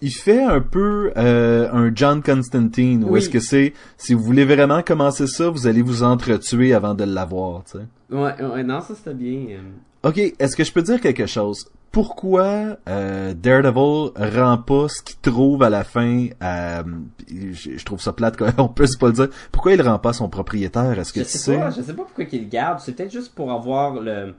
[0.00, 3.18] il fait un peu euh, un John Constantine où Oui.
[3.18, 7.04] est-ce que c'est si vous voulez vraiment commencer ça, vous allez vous entretuer avant de
[7.04, 7.84] l'avoir, tu sais.
[8.14, 9.56] Ouais, ouais, non, ça c'était bien.
[9.56, 10.08] euh.
[10.08, 11.66] OK, est-ce que je peux dire quelque chose?
[11.90, 16.84] Pourquoi euh, Daredevil rend pas ce qu'il trouve à la fin à-
[17.28, 19.28] je, je trouve ça plate qu'on peut pas le dire.
[19.50, 20.98] Pourquoi il rend pas son propriétaire?
[20.98, 21.56] Est-ce que Je tu sais sais?
[21.58, 22.78] pas, je sais pas pourquoi qu'il le garde.
[22.80, 24.34] C'est peut-être juste pour avoir le.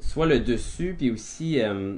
[0.00, 1.60] Soit le dessus, puis aussi.
[1.60, 1.96] euh,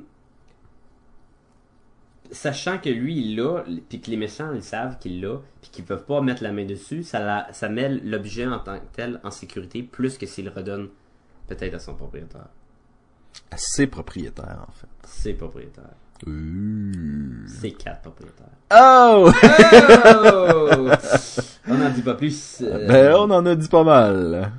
[2.33, 5.85] Sachant que lui, il l'a, puis que les méchants, ils savent qu'il l'a, puis qu'ils
[5.85, 9.21] peuvent pas mettre la main dessus, ça, la- ça met l'objet en tant que tel
[9.23, 10.89] en sécurité, plus que s'il redonne
[11.47, 12.49] peut-être à son propriétaire.
[13.53, 14.89] À ses propriétaires en fait.
[15.07, 15.85] Ses propriétaires.
[16.27, 17.47] Ouh.
[17.47, 18.47] Ses quatre propriétaires.
[18.75, 19.31] Oh
[20.07, 20.91] Oh!
[21.69, 22.61] On n'en dit pas plus.
[22.63, 24.51] euh, Ben on en a dit pas mal.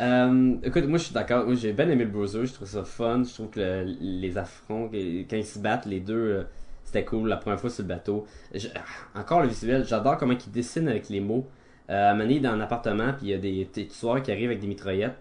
[0.00, 1.44] Euh, écoute, moi je suis d'accord.
[1.46, 2.46] Moi j'ai bien aimé le Bruiser.
[2.46, 3.22] Je trouve ça fun.
[3.24, 6.42] Je trouve que le- les affronts, quand ils se battent, les deux, euh,
[6.84, 7.28] c'était cool.
[7.28, 8.26] La première fois sur le bateau.
[8.54, 9.84] Je- ah, encore le visuel.
[9.86, 11.46] J'adore comment ils dessinent avec les mots.
[11.90, 14.60] Euh, à Mané dans un appartement, puis il y a des, tueurs qui arrivent avec
[14.60, 15.18] des mitraillettes.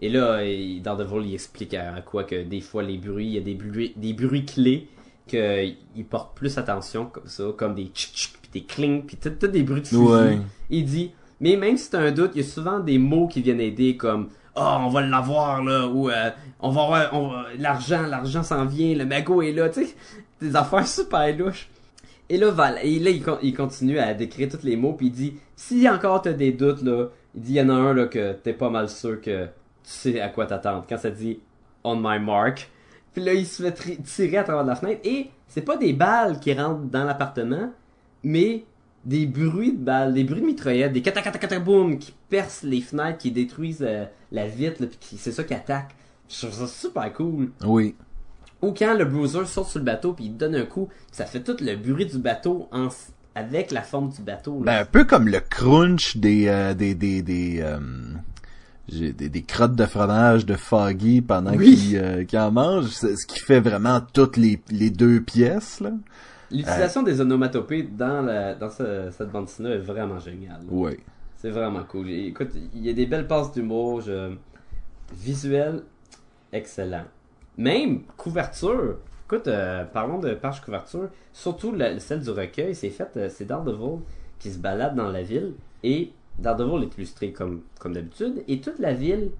[0.00, 3.38] Et là, il- Daredevil il explique à, quoi que des fois les bruits, il y
[3.38, 4.88] a des bruits, des bruits clés
[5.26, 5.76] qu'ils
[6.08, 9.48] portent plus attention comme ça, comme des tchic tchic, puis des clings, puis tout, tout
[9.48, 10.00] des bruits de fusil.
[10.02, 10.38] Ouais.
[10.70, 13.40] Il dit, mais même si t'as un doute, il y a souvent des mots qui
[13.42, 17.46] viennent aider comme Ah, on va l'avoir là, ou euh, on va avoir on va-
[17.58, 19.94] l'argent, l'argent s'en vient, le magot est là, tu sais,
[20.40, 21.68] des affaires super louches.
[22.30, 25.06] Et là, Val, et là il, con- il continue à décrire tous les mots, puis
[25.06, 27.94] il dit Si encore t'as des doutes là, il dit il y en a un
[27.94, 29.50] là que t'es pas mal sûr que tu
[29.84, 30.84] sais à quoi t'attendre.
[30.88, 31.38] Quand ça dit
[31.84, 32.68] On my mark,
[33.14, 36.38] puis là il se fait tirer à travers la fenêtre, et c'est pas des balles
[36.40, 37.70] qui rentrent dans l'appartement,
[38.22, 38.64] mais
[39.08, 43.30] des bruits de balles, des bruits de mitraillettes, des catacatacataboum qui percent les fenêtres, qui
[43.30, 45.90] détruisent euh, la vitre, là, puis c'est ça qui attaque.
[46.28, 47.50] Je trouve ça super cool.
[47.64, 47.94] Oui.
[48.60, 51.40] Ou quand le bruiser saute sur le bateau puis il donne un coup, ça fait
[51.42, 52.88] tout le bruit du bateau en-
[53.34, 54.58] avec la forme du bateau.
[54.58, 54.80] Ben, là.
[54.80, 57.78] un peu comme le crunch des euh, des des des, euh,
[58.88, 61.76] des des crottes de fromage de Foggy pendant Oui.
[61.76, 65.90] qu'il euh, qu'il en mange, ce qui fait vraiment toutes les les deux pièces là.
[66.50, 70.60] L'utilisation des onomatopées dans, la, dans ce- cette bande dessinée est vraiment géniale.
[70.70, 70.98] Ouais.
[71.36, 72.10] C'est vraiment cool.
[72.10, 74.00] Écoute, il y a des belles passes d'humour.
[74.00, 74.34] Je...
[75.12, 75.82] Visuel,
[76.52, 77.04] excellent.
[77.56, 78.96] Même couverture.
[79.26, 81.08] Écoute, euh, parlons de page couverture.
[81.32, 84.00] Surtout la- celle du recueil, c'est fait, euh, c'est Daredevil
[84.38, 85.54] qui se balade dans la ville.
[85.82, 88.42] Et Daredevil est illustré comme, comme d'habitude.
[88.48, 89.30] Et toute la ville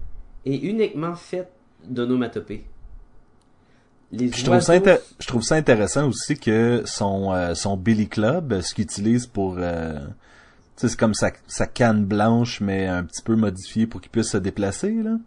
[0.45, 1.51] est uniquement faite
[1.87, 2.65] d'onomatopées.
[4.11, 4.73] Les je trouve ça
[5.19, 9.27] je trouve ça intéressant aussi que son euh, son Billy Club, euh, ce qu'il utilise
[9.27, 10.01] pour euh, tu
[10.77, 14.29] sais c'est comme sa, sa canne blanche mais un petit peu modifiée pour qu'il puisse
[14.31, 15.17] se déplacer là.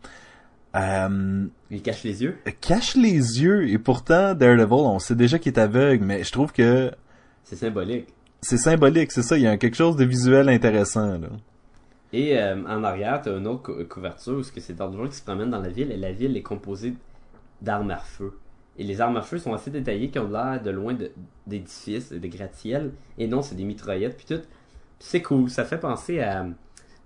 [0.75, 2.39] Euh, Il cache les yeux.
[2.61, 6.53] cache les yeux et pourtant Daredevil, on sait déjà qu'il est aveugle mais je trouve
[6.53, 6.91] que
[7.45, 8.09] C'est symbolique.
[8.41, 11.29] c'est symbolique, c'est ça, il y a quelque chose de visuel intéressant là.
[12.15, 15.51] Et euh, en arrière, t'as une autre cou- couverture où c'est Daredevil qui se promène
[15.51, 16.95] dans la ville et la ville est composée
[17.63, 18.33] d'armes à feu.
[18.79, 21.11] Et les armes à feu sont assez détaillées, qui ont l'air de loin de-
[21.47, 22.93] d'édifices, et de gratte-ciel.
[23.19, 24.41] Et non, c'est des mitraillettes, puis tout.
[24.43, 24.47] Puis
[24.99, 26.47] C'est cool, ça fait penser à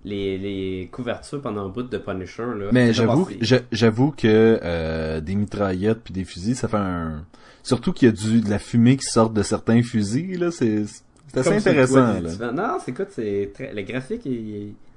[0.05, 2.45] les, les couvertures pendant un bout de Punisher.
[2.57, 2.69] Là.
[2.71, 3.27] Mais j'avoue,
[3.71, 7.25] j'avoue que euh, des mitraillettes puis des fusils, ça fait un
[7.63, 10.85] surtout qu'il y a du de la fumée qui sort de certains fusils là, c'est
[11.27, 12.51] c'est assez intéressant là.
[12.53, 14.25] Non, c'est écoute, c'est très, le graphique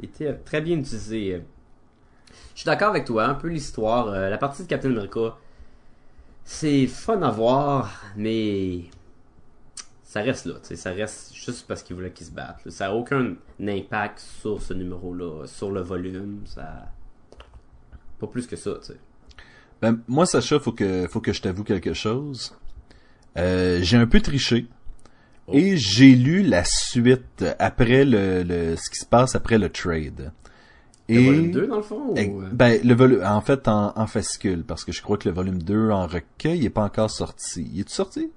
[0.01, 1.43] était très bien utilisé.
[2.55, 5.37] Je suis d'accord avec toi, un peu l'histoire, euh, la partie de Captain America,
[6.45, 8.85] c'est fun à voir, mais
[10.03, 12.65] ça reste là, tu sais, ça reste juste parce qu'il voulait qu'ils se battent.
[12.65, 12.71] là.
[12.71, 16.91] Ça n'a aucun impact sur ce numéro-là, sur le volume, ça,
[18.19, 18.97] pas plus que ça, tu sais.
[19.81, 22.55] Ben, moi Sacha, faut que faut que je t'avoue quelque chose.
[23.39, 24.67] Euh, j'ai un peu triché.
[25.47, 25.53] Oh.
[25.55, 30.33] Et j'ai lu la suite après le, le ce qui se passe après le trade.
[31.15, 32.43] Le volume 2, dans le fond, ou...
[32.53, 35.63] Ben, le volume, en fait, en, en fascicule, parce que je crois que le volume
[35.63, 37.69] 2 en recueil est pas encore sorti.
[37.73, 38.31] Il est sorti?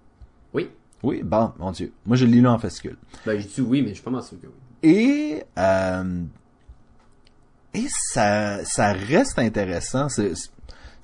[0.53, 0.69] Oui.
[1.03, 1.91] Oui, bon, mon dieu.
[2.05, 2.97] Moi, je l'ai lu en fascicule.
[3.25, 4.53] Ben, j'ai dit oui, mais je suis pas mal sûr que oui.
[4.83, 6.21] Et, euh,
[7.73, 10.09] et ça, ça reste intéressant.
[10.09, 10.49] C'est, c'est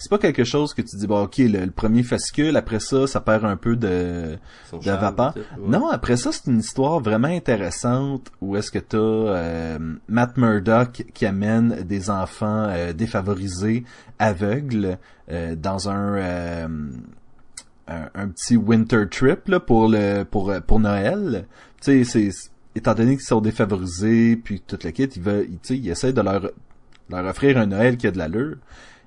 [0.08, 3.20] pas quelque chose que tu dis, bon, ok, le, le premier fascicule, après ça, ça
[3.20, 4.38] perd un peu de,
[4.70, 5.34] Son de charme, vapeur.
[5.36, 5.68] ouais.
[5.68, 11.04] Non, après ça, c'est une histoire vraiment intéressante où est-ce que t'as euh, Matt Murdock
[11.14, 13.84] qui amène des enfants euh, défavorisés,
[14.20, 14.98] aveugles,
[15.32, 16.68] euh, dans un, euh,
[17.88, 21.46] un un petit winter trip là, pour le pour pour Noël.
[21.82, 25.58] Tu sais, c'est étant donné qu'ils sont défavorisés puis toute la kit, ils veulent, ils,
[25.60, 26.52] tu sais, ils essaient de leur
[27.10, 28.58] leur offrir un Noël qui a de l'allure.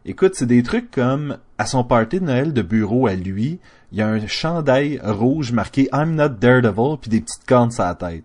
[0.05, 3.61] Écoute, c'est des trucs comme à son party de Noël de bureau à lui,
[3.93, 7.85] il y a un chandail rouge marqué I'm not Daredevil puis des petites cornes sur
[7.85, 8.25] la tête.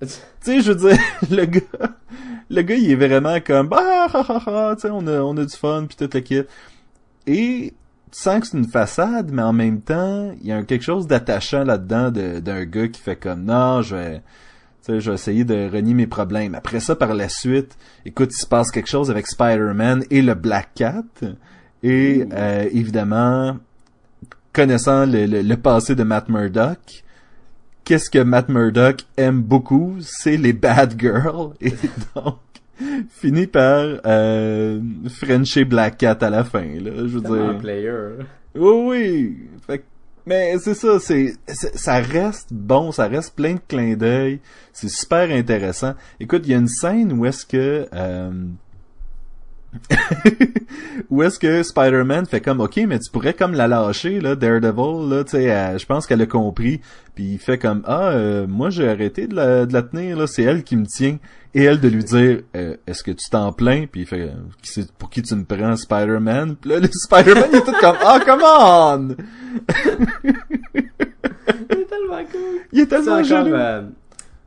[0.00, 0.08] Tu
[0.40, 0.98] sais, je veux dire,
[1.30, 1.60] le gars,
[2.50, 5.36] le gars, il est vraiment comme, bah, ha, ha, ha, tu sais, on a, on
[5.38, 6.42] a du fun puis toute la kit.
[7.26, 7.72] Et
[8.12, 11.06] tu sens que c'est une façade, mais en même temps, il y a quelque chose
[11.06, 14.22] d'attachant là-dedans de- d'un gars qui fait comme, non, je vais,
[14.86, 16.54] sais, je vais essayer de renier mes problèmes.
[16.54, 20.34] Après ça, par la suite, écoute, il se passe quelque chose avec Spider-Man et le
[20.34, 21.02] Black Cat.
[21.82, 23.58] Et euh, évidemment,
[24.52, 27.04] connaissant le, le- le passé de Matt Murdock,
[27.84, 31.50] qu'est-ce que Matt Murdock aime beaucoup, c'est les bad girls.
[31.60, 31.72] Et
[32.14, 32.38] donc,
[33.10, 36.62] finit par euh, Frencher Black Cat à la fin.
[36.64, 37.60] Là, je veux Tellement un dire.
[37.60, 37.92] player.
[38.54, 39.38] Oui, oui.
[39.66, 39.84] Fait que-
[40.26, 44.40] mais c'est ça, c'est, ça reste bon, ça reste plein de clins d'œil.
[44.72, 45.94] C'est super intéressant.
[46.18, 48.30] Écoute, il y a une scène où est-ce que euh,
[51.10, 55.08] où est-ce que Spider-Man fait comme OK, mais tu pourrais comme la lâcher là, Daredevil
[55.08, 56.80] là, tu sais, je pense qu'elle a compris.
[57.14, 60.26] Puis il fait comme ah, euh, moi j'ai arrêté de la, de la tenir là,
[60.26, 61.18] c'est elle qui me tient
[61.56, 63.86] et elle de lui dire Euh, est-ce que tu t'en plains?
[63.90, 64.30] Puis il fait
[64.62, 66.56] c'est- pour qui tu me prends Spider-Man?
[66.56, 69.16] Puis là le Spider-Man il est tout comme ah come on
[71.68, 72.60] C'est tellement cool.
[72.72, 73.54] il est tellement encore jaloux.
[73.54, 73.82] euh,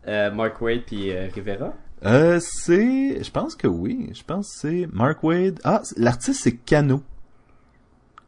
[0.08, 1.74] euh, Mark Wade puis Rivera?
[2.06, 4.10] Euh, c'est, je pense que oui.
[4.14, 5.60] Je pense que c'est Mark Wade.
[5.66, 7.04] Ah, l'artiste c'est Kano.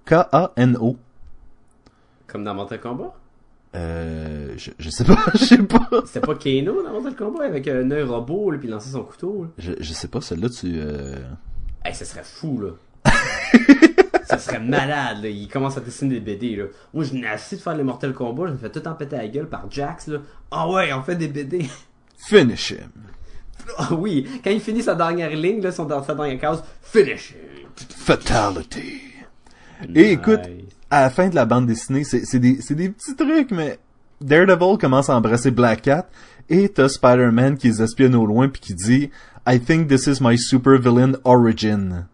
[0.05, 0.97] K-A-N-O.
[2.27, 3.13] Comme dans Mortal Kombat?
[3.73, 5.89] Euh, je, je sais pas, je sais pas.
[6.05, 9.03] C'était pas Kano dans Mortal Kombat avec un œil robot là, puis il lançait son
[9.03, 9.43] couteau.
[9.43, 9.49] Là.
[9.57, 10.73] Je, je sais pas, celle-là tu.
[10.75, 11.15] Euh...
[11.85, 12.71] Hey, ça serait fou là.
[14.25, 15.29] ça serait malade là.
[15.29, 16.65] Il commence à dessiner des BD là.
[16.93, 19.15] Moi je n'ai assez de faire les Mortal Kombat, je me fais tout en péter
[19.15, 20.19] la gueule par Jax là.
[20.51, 21.65] Ah ouais, on fait des BD.
[22.17, 22.91] Finish him.
[23.77, 27.31] Ah oui, quand il finit sa dernière ligne là, son sa dernière case, finish.
[27.31, 27.93] it.
[27.93, 29.01] Fatality.
[29.95, 30.41] Et écoute.
[30.91, 33.79] À la fin de la bande dessinée, c'est des, petits trucs, mais
[34.19, 36.05] Daredevil commence à embrasser Black Cat
[36.49, 39.09] et t'as Spider-Man qui les espionne au loin puis qui dit
[39.47, 42.05] I think this is my super villain origin.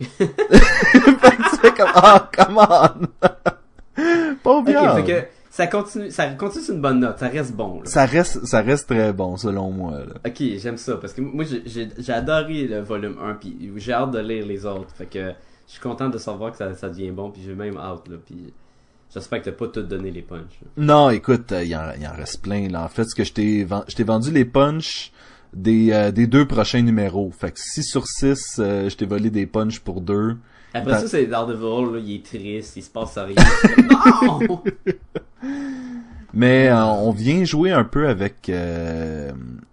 [0.00, 3.28] fait que comme ah come on.
[4.42, 4.96] Pas bien.
[4.96, 7.82] fait que ça continue, ça continue sur une bonne note, ça reste bon là.
[7.84, 10.14] Ça reste ça reste très bon selon moi là.
[10.26, 14.20] Ok, j'aime ça parce que moi j'ai adoré le volume 1 puis j'ai hâte de
[14.20, 14.88] lire les autres.
[14.96, 15.32] Fait que
[15.66, 18.16] je suis content de savoir que ça, ça devient bon puis j'ai même hâte là
[18.24, 18.52] puis
[19.12, 20.60] j'espère que t'as pas tout donné les punchs.
[20.76, 22.84] Non, écoute, euh, il en, il en reste plein là.
[22.84, 25.12] En fait, ce que je t'ai ven- je t'ai vendu les punchs
[25.54, 27.30] des euh, des deux prochains numéros.
[27.30, 30.36] Fait que 6 sur 6, je t'ai volé des punchs pour deux.
[30.74, 33.36] Après ça, c'est Daredevil, là, il est triste, il se passe rien.
[33.90, 34.62] non!
[36.34, 39.32] Mais euh, on vient jouer un peu avec euh,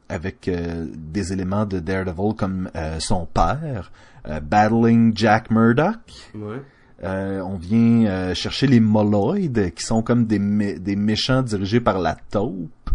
[0.09, 3.91] avec euh, des éléments de Daredevil comme euh, son père,
[4.27, 5.95] euh, battling Jack Murdoch.
[6.35, 6.61] Ouais.
[7.03, 9.37] Euh, on vient euh, chercher les Moloids,
[9.73, 12.89] qui sont comme des, mé- des méchants dirigés par la taupe.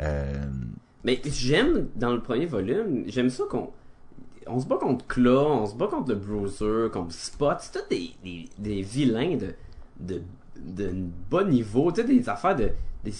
[0.00, 0.44] Euh,
[1.04, 3.70] Mais j'aime, dans le premier volume, j'aime ça qu'on
[4.46, 7.56] on se bat contre Claw, on se bat contre le Bruiser, contre Spot.
[7.60, 9.54] C'est tous des, des, des vilains de,
[9.98, 10.22] de,
[10.62, 10.92] de
[11.30, 11.90] bas niveau.
[11.92, 12.70] Tu sais, des affaires de...
[13.04, 13.12] Des,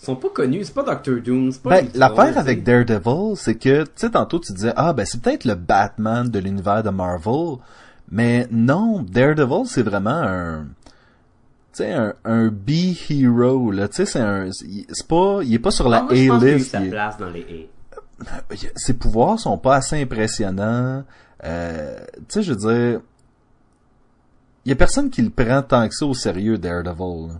[0.00, 1.70] ils sont pas connus, c'est pas Doctor Doom, c'est pas...
[1.70, 5.44] Ben, l'affaire avec Daredevil, c'est que, tu sais, tantôt tu disais, ah, ben, c'est peut-être
[5.44, 7.56] le Batman de l'univers de Marvel,
[8.10, 10.66] mais non, Daredevil, c'est vraiment un,
[11.72, 15.72] tu sais, un, un B-hero, là, tu sais, c'est un, c'est pas, il est pas
[15.72, 17.68] sur Ah, la moi, je pense qu'il a eu A-list, sa il place dans les
[18.22, 18.34] A.
[18.76, 21.02] ses pouvoirs sont pas assez impressionnants,
[21.44, 23.00] euh, tu sais, je veux dire,
[24.64, 27.34] il y a personne qui le prend tant que ça au sérieux, Daredevil, là.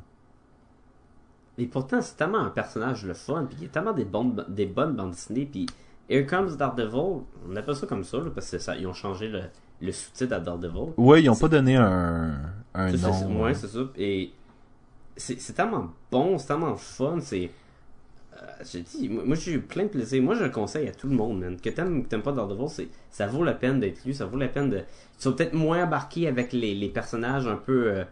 [1.58, 4.44] Mais pourtant, c'est tellement un personnage le fun, puis il y a tellement des bonnes,
[4.48, 5.66] des bonnes bandes dessinées, puis
[6.08, 9.28] Here Comes Daredevil, on appelle ça comme ça, là, parce que ça, ils ont changé
[9.28, 9.42] le,
[9.82, 10.92] le sous-titre à Daredevil.
[10.96, 12.34] Ouais, ils ont pas donné un,
[12.74, 13.42] un Ça, c'est- nom.
[13.42, 13.80] ouais, c'est ça.
[13.96, 14.30] Et
[15.16, 17.50] c'est c'est tellement bon, c'est tellement fun, c'est...
[18.34, 20.22] euh, j'ai dit, moi moi, j'ai eu plein de plaisir.
[20.22, 21.56] Moi je le conseille à tout le monde, man.
[21.60, 24.26] Que t'aimes ou que t'aimes pas Daredevil, c'est ça vaut la peine d'être lu, ça
[24.26, 24.82] vaut la peine de.
[25.18, 28.04] Tu vas peut-être moins embarqué avec les, les personnages un peu euh,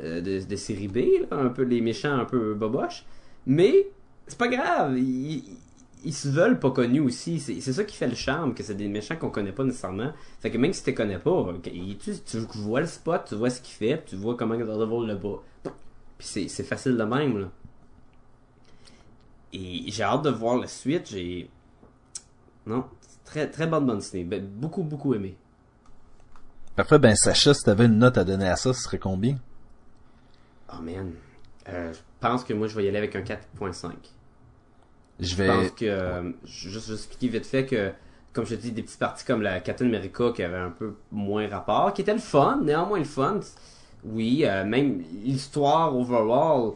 [0.00, 3.04] euh, de, de série B, un peu les méchants un peu boboches.
[3.46, 3.88] Mais
[4.26, 7.40] c'est pas grave, ils, se veulent pas connus aussi.
[7.40, 10.12] C'est c'est ça qui fait le charme, que c'est des méchants qu'on connaît pas nécessairement.
[10.40, 11.70] Fait que même si tu connais pas, tu,
[12.24, 15.40] tu vois le spot, tu vois ce qu'il fait, tu vois comment Daredevil le bat.
[16.18, 17.50] Puis c'est c'est facile de même, là.
[19.52, 21.08] Et j'ai hâte de voir la suite.
[21.10, 21.50] J'ai.
[22.66, 22.84] Non,
[23.24, 24.24] très, très bonne bande dessinée.
[24.24, 25.36] Ben, beaucoup, beaucoup aimé.
[26.76, 29.36] Parfait, ben Sacha, si t'avais une note à donner à ça, ce serait combien?
[30.72, 31.20] Oh man.
[31.68, 34.14] Euh, je pense que moi je vais y aller avec un 4.5.
[35.20, 35.46] Je Je vais...
[35.46, 35.84] pense que.
[35.84, 37.92] euh, juste, juste expliquer vite fait que,
[38.32, 40.96] comme je te dis, des petites parties comme la Captain America qui avait un peu
[41.10, 43.40] moins rapport, qui était le fun, néanmoins le fun.
[44.04, 46.72] Oui, euh, même l'histoire overall,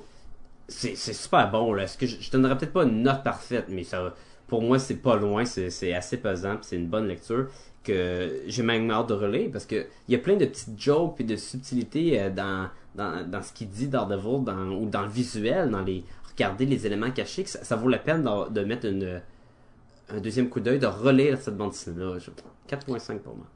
[0.68, 1.72] c'est c'est super bon.
[1.74, 1.84] Là.
[1.84, 4.14] Est-ce que je, je donnerais peut-être pas une note parfaite, mais ça,
[4.49, 7.49] pour moi, c'est pas loin, c'est c'est assez pesant, puis c'est une bonne lecture
[7.87, 11.20] que j'ai même hâte de relire parce que il y a plein de petites jokes
[11.20, 15.09] et de subtilités euh, dans, dans, dans ce qu'il dit Daredevil dans, ou dans le
[15.09, 18.87] visuel, dans les regarder les éléments cachés, que ça, vaut la peine de, mettre
[20.09, 22.18] un deuxième coup d'œil, de relire cette bande dessinée-là.
[22.18, 22.30] Je-
[22.68, 23.47] 4.5 pour moi.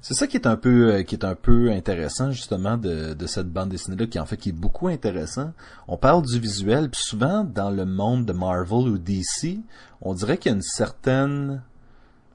[0.00, 3.26] C'est ça qui est un peu euh, qui est un peu intéressant justement de, de
[3.26, 5.52] cette bande dessinée là qui en fait qui est beaucoup intéressant.
[5.88, 9.58] On parle du visuel puis souvent dans le monde de Marvel ou DC,
[10.00, 11.62] on dirait qu'il y a une certaine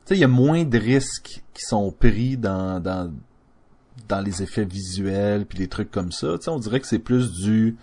[0.06, 3.12] sais il y a moins de risques qui sont pris dans dans
[4.08, 6.99] dans les effets visuels puis les trucs comme ça, tu sais on dirait que c'est
[6.99, 7.76] plus du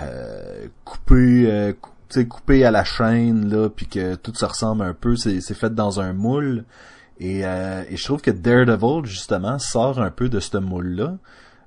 [0.00, 1.90] euh, coupé euh, cou-
[2.28, 6.00] coupé à la chaîne là puis que tout se ressemble un peu, c'est fait dans
[6.00, 6.64] un moule.
[7.18, 11.18] Et, euh, et je trouve que Daredevil, justement, sort un peu de ce moule-là.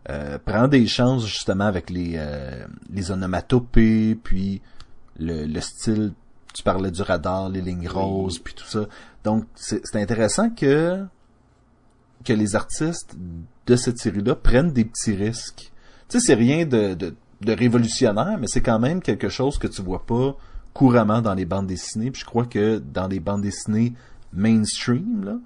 [0.09, 4.61] Euh, prend des chances, justement, avec les, euh, les onomatopées, puis
[5.17, 6.11] le, le style,
[6.55, 8.85] tu parlais du radar, les lignes roses, puis tout ça.
[9.25, 11.03] Donc, c'est intéressant que,
[12.23, 13.15] que les artistes
[13.67, 15.71] de cette série-là prennent des petits risques.
[16.07, 19.67] Tu sais, c'est rien de, de, de révolutionnaire, mais c'est quand même quelque chose que
[19.67, 20.37] tu vois pas
[20.73, 22.11] couramment dans les bandes dessinées.
[22.11, 23.93] Puis je crois que dans les bandes dessinées
[24.31, 25.37] mainstream, là,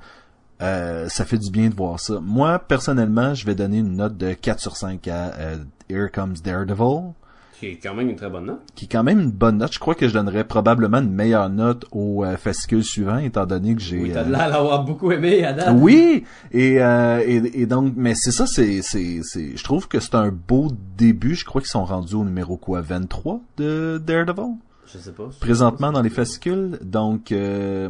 [0.61, 2.19] euh, ça fait du bien de voir ça.
[2.19, 5.57] Moi, personnellement, je vais donner une note de 4 sur 5 à euh,
[5.89, 7.13] Here Comes Daredevil,
[7.59, 8.61] C'est quand même une très bonne note.
[8.75, 9.73] qui est quand même une bonne note.
[9.73, 13.75] Je crois que je donnerais probablement une meilleure note au euh, fascicule suivant, étant donné
[13.75, 13.99] que j'ai...
[13.99, 15.75] Oui, t'as euh, de l'air d'avoir beaucoup aimé, Adam.
[15.77, 19.99] oui, et, euh, et, et donc, mais c'est ça, c'est, c'est, c'est, je trouve que
[19.99, 21.35] c'est un beau début.
[21.35, 24.55] Je crois qu'ils sont rendus au numéro quoi, 23 de Daredevil,
[24.93, 25.29] Je sais pas.
[25.39, 26.79] présentement dans les fascicules.
[26.81, 27.89] Donc, euh,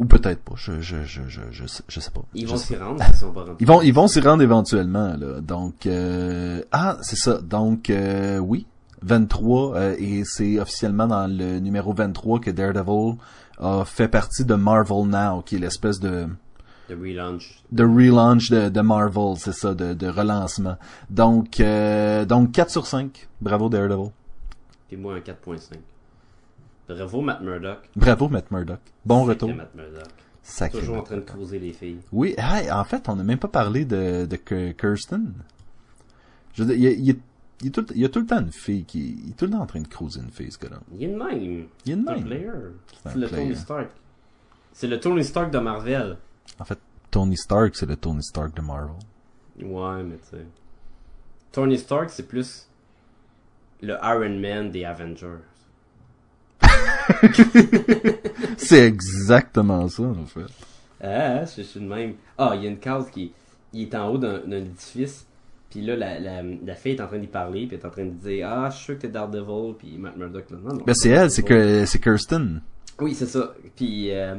[0.00, 0.54] ou peut-être pas.
[0.56, 2.22] Je, je, je, je, je, sais- je sais pas.
[2.34, 3.44] Ils vont s'y rendre, ils sont pas.
[3.60, 5.40] Ils vont, ils vont s'y rendre éventuellement, là.
[5.40, 7.38] Donc, euh, ah, c'est ça.
[7.40, 8.66] Donc, euh, oui,
[9.02, 13.16] 23, euh, et c'est officiellement dans le numéro 23 que Daredevil
[13.58, 16.26] a fait partie de Marvel Now, qui est l'espèce de
[16.88, 17.62] De relaunch.
[17.70, 20.76] de relaunch de, de Marvel, c'est ça, de, de relancement.
[21.10, 23.28] Donc, euh, donc 4 sur 5.
[23.40, 24.10] Bravo Daredevil.
[24.88, 25.74] Puis moi, un 4.5.
[26.88, 27.88] Bravo, Matt Murdock.
[27.94, 28.80] Bravo Matt Murdock.
[29.04, 29.54] Bon retour.
[29.54, 30.08] Matt Murdock.
[30.42, 30.80] Sacré.
[30.80, 32.00] Toujours en train de creuser les filles.
[32.12, 34.36] Oui, hey, en fait, on n'a même pas parlé de, de
[34.72, 35.34] Kirsten.
[36.54, 37.20] Je veux dire, il y a, il
[37.62, 39.50] il tout, il y a tout le temps une fille qui il est tout le
[39.50, 40.80] temps en train de creuser une fille, ce gars-là.
[40.92, 41.66] Il y a une même.
[41.84, 42.72] Il y a une C'est un même.
[43.04, 43.42] C'est le player.
[43.44, 43.90] Tony Stark.
[44.72, 46.16] C'est le Tony Stark de Marvel.
[46.58, 46.78] En fait,
[47.10, 48.94] Tony Stark, c'est le Tony Stark de Marvel.
[49.62, 50.46] Ouais, mais tu sais.
[51.52, 52.68] Tony Stark, c'est plus
[53.82, 55.40] le Iron Man des Avengers.
[58.56, 60.46] C'est exactement ça, en fait.
[61.02, 62.14] Ah, je suis de même.
[62.38, 63.32] Ah, il y a une case qui
[63.72, 65.26] il est en haut d'un édifice.
[65.70, 67.90] Puis là, la, la, la fille est en train d'y parler, puis elle est en
[67.90, 70.82] train de dire Ah, je suis sûr que t'es Daredevil, puis Matt Murdock, non, non.
[70.84, 72.60] Ben, c'est elle, c'est que, c'est Kirsten.
[73.00, 73.54] Oui, c'est ça.
[73.76, 74.34] Puis, euh,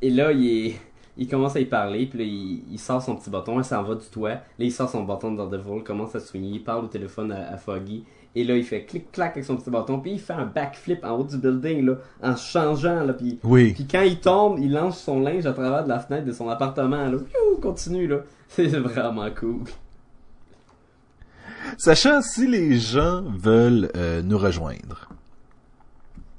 [0.00, 0.80] et là, il, est-
[1.18, 3.82] il commence à y parler, puis là, il, il sort son petit bâton, elle s'en
[3.82, 4.30] va du toit.
[4.30, 7.52] Là, il sort son bâton de Daredevil, commence à swinger, il parle au téléphone à,
[7.52, 8.04] à Foggy.
[8.34, 11.10] Et là, il fait clic-clac avec son petit bâton, puis il fait un backflip en
[11.10, 13.38] haut du building, là, en changeant, là, puis...
[13.44, 13.74] Oui.
[13.74, 16.48] Puis quand il tombe, il lance son linge à travers de la fenêtre de son
[16.48, 17.18] appartement, là.
[17.18, 18.20] Piou, continue, là.
[18.48, 19.64] C'est vraiment cool.
[21.76, 25.08] Sacha, si les gens veulent euh, nous rejoindre,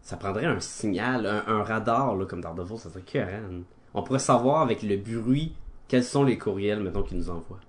[0.01, 3.61] Ça prendrait un signal, un, un radar, là, comme Daredevil, ça serait écœurant.
[3.93, 5.53] On pourrait savoir avec le bruit
[5.87, 7.59] quels sont les courriels, mettons, qu'ils nous envoient.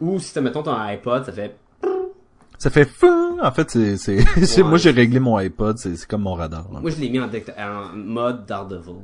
[0.00, 1.54] Ou si mettons, ton iPod, ça fait...
[2.58, 3.38] ça fait fou.
[3.42, 4.68] En fait, c'est, c'est, c'est- Ouais.
[4.68, 6.68] moi j'ai réglé mon iPod, c'est, comme mon radar.
[6.72, 6.80] là.
[6.80, 7.28] Moi, je l'ai mis en,
[7.94, 8.94] mode Daredevil.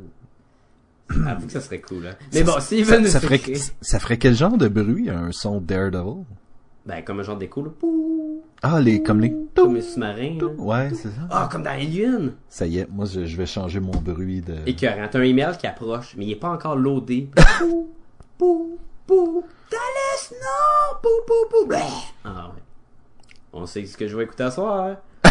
[1.26, 2.14] Avoue que ça serait cool, hein.
[2.34, 3.40] Mais bon, s'ils ça, veulent ça ferait,
[3.80, 6.24] ça ferait quel genre de bruit, un son Daredevil?
[6.86, 7.70] Ben, comme un genre d'écho, là.
[8.62, 9.34] Ah, les, comme les...
[9.55, 10.38] Comme les sous-marins.
[10.57, 11.20] Ouais, c'est ça.
[11.30, 12.32] Ah, comme dans Alien!
[12.49, 14.57] Ça y est, moi je, je vais changer mon bruit de...
[14.66, 15.07] Écœurant.
[15.11, 17.28] T'as un email qui approche, mais il est pas encore loadé.
[17.59, 17.90] pou,
[18.38, 19.44] pou, pou.
[19.70, 20.99] Dallas, non!
[21.03, 21.74] Pou, pou, pou.
[22.24, 22.62] Ah ouais.
[23.53, 24.96] On sait ce que je vais écouter à soir.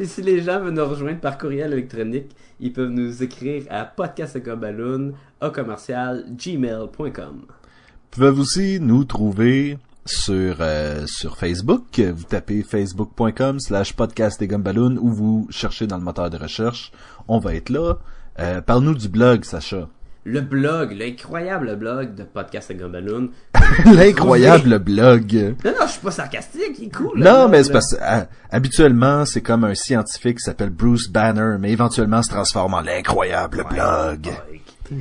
[0.00, 3.84] Et si les gens veulent nous rejoindre par courriel électronique, ils peuvent nous écrire à
[3.84, 5.12] podcastgobaloon
[5.42, 7.46] au commercial gmail.com.
[7.46, 12.00] Vous pouvez aussi nous trouver sur euh, sur Facebook.
[12.00, 16.92] Vous tapez facebook.com slash podcast des gumballoons ou vous cherchez dans le moteur de recherche.
[17.26, 17.98] On va être là.
[18.38, 19.88] Euh, Parle-nous du blog, Sacha.
[20.24, 23.30] Le blog, l'incroyable blog de Podcast à Gumballoon.
[23.86, 25.54] L'incroyable blog.
[25.64, 27.18] Non, non, je suis pas sarcastique, il est cool.
[27.18, 31.08] Non, blog, mais c'est parce que euh, habituellement, c'est comme un scientifique qui s'appelle Bruce
[31.08, 34.26] Banner, mais éventuellement se transforme en l'incroyable blog.
[34.26, 34.60] Ouais.
[34.90, 34.96] Tu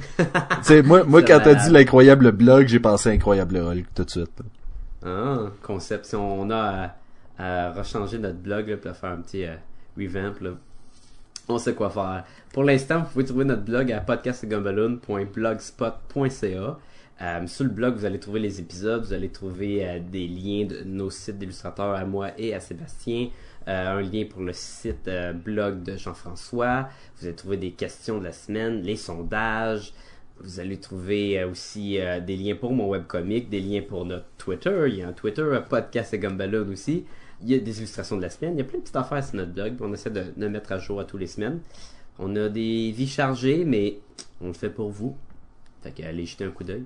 [0.61, 4.41] sais, moi, moi quand t'as dit l'incroyable blog, j'ai pensé incroyable Hulk tout de suite.
[5.05, 6.05] Ah, concept.
[6.05, 6.93] Si on a
[7.37, 9.55] à, à rechanger notre blog, là, à faire un petit euh,
[9.97, 10.51] revamp, là,
[11.49, 12.23] on sait quoi faire.
[12.53, 16.77] Pour l'instant, vous pouvez trouver notre blog à podcastgumballoon.blogspot.ca.
[17.19, 20.65] Euh, sur le blog, vous allez trouver les épisodes, vous allez trouver euh, des liens
[20.65, 23.29] de nos sites d'illustrateurs à moi et à Sébastien,
[23.67, 26.89] euh, un lien pour le site euh, blog de Jean-François.
[27.17, 29.93] Vous allez trouver des questions de la semaine, les sondages.
[30.41, 34.85] Vous allez trouver aussi des liens pour mon webcomic, des liens pour notre Twitter.
[34.87, 37.07] Il y a un Twitter, un podcast et aussi.
[37.43, 38.53] Il y a des illustrations de la semaine.
[38.55, 39.73] Il y a plein de petites affaires sur notre blog.
[39.81, 41.59] On essaie de, de mettre à jour à tous les semaines.
[42.19, 43.99] On a des vies chargées, mais
[44.41, 45.15] on le fait pour vous.
[45.83, 46.83] Fait que allez jeter un coup d'œil.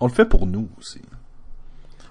[0.00, 1.00] On le fait pour nous aussi.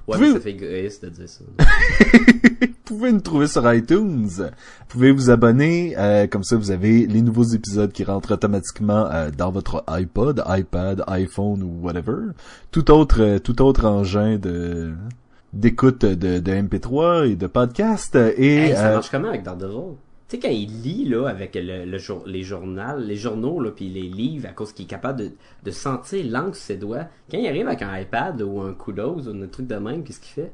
[0.07, 1.43] Ouais, Pouvez- mais ça fait égoïste de dire ça.
[1.59, 4.25] Vous pouvez nous trouver sur iTunes.
[4.27, 4.43] Vous
[4.88, 9.31] pouvez vous abonner, euh, comme ça vous avez les nouveaux épisodes qui rentrent automatiquement euh,
[9.31, 12.31] dans votre iPod, iPad, iPhone ou whatever.
[12.71, 14.93] Tout autre, euh, tout autre engin de
[15.58, 18.16] d'écoute de, de MP3 et de podcast.
[18.16, 19.95] Et Hey, ça euh, marche comment avec Daredevil?
[20.30, 23.72] Tu sais, quand il lit, là, avec le, le jour, les journaux, les journaux, là,
[23.72, 25.32] puis les livres, à cause qu'il est capable de,
[25.64, 29.28] de sentir l'encre sur ses doigts, quand il arrive avec un iPad ou un Kudos
[29.28, 30.51] ou un truc de même, qu'est-ce qu'il fait?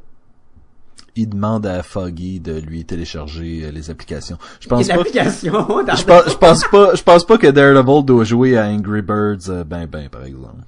[1.16, 4.38] il demande à Foggy de lui télécharger euh, les applications.
[4.60, 5.04] Je pense a pas.
[5.14, 9.49] Je pense, je pense pas, je pense pas que Daredevil doit jouer à Angry Birds
[9.49, 10.64] euh, ben ben par exemple.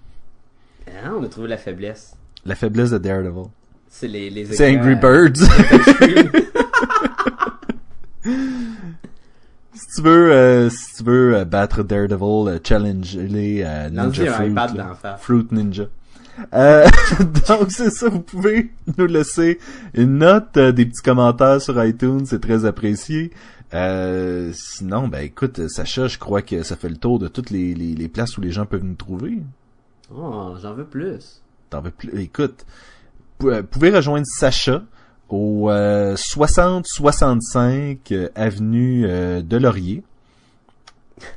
[0.87, 2.15] Ah, on a trouvé la faiblesse.
[2.45, 3.47] La faiblesse de Daredevil.
[3.97, 5.37] C'est les, les C'est écrans, Angry Birds.
[9.73, 14.53] si tu veux, euh, si tu veux euh, battre Daredevil, euh, challenge les Ninja Fruit,
[14.53, 15.17] là.
[15.17, 15.85] Fruit Ninja.
[17.47, 19.59] Donc c'est ça, vous pouvez nous laisser
[19.93, 23.31] une note, des petits commentaires sur iTunes, c'est très apprécié.
[23.71, 27.95] Sinon, ben écoute, Sacha, je crois que ça fait le tour de toutes les, les,
[27.95, 29.41] les places où les gens peuvent nous trouver.
[30.13, 31.41] Oh, j'en veux plus.
[31.69, 32.19] T'en veux plus?
[32.19, 32.65] Écoute,
[33.37, 34.83] pouvez rejoindre Sacha
[35.29, 40.03] au euh, 60-65 euh, avenue euh, de Laurier.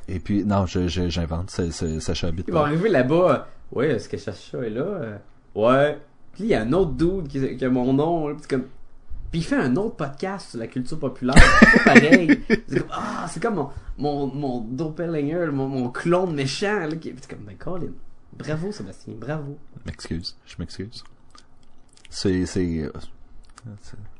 [0.07, 3.47] Et puis, non, je, je- j'invente, c'est, c'est- Sacha habite Ils vont arriver là-bas.
[3.71, 4.81] Ouais, est-ce que Chacha est là?
[4.81, 5.17] Euh,
[5.55, 5.97] Ouais.
[6.33, 8.27] Puis il y a un autre dude qui, qui a mon nom.
[8.29, 8.65] là, puis comme...
[9.31, 11.35] Puis il fait un autre podcast sur la culture populaire.
[11.37, 12.39] C'est pas pareil.
[12.67, 16.79] C'est comme, ah, c'est comme mon, mon, mon doppelganger, mon, mon clone méchant.
[16.79, 17.11] Là, qui...
[17.11, 17.91] puis comme, ben Colin.
[18.37, 19.57] Bravo Sébastien, bravo.
[19.85, 21.03] M'excuse, je m'excuse.
[22.09, 22.89] C'est, c'est,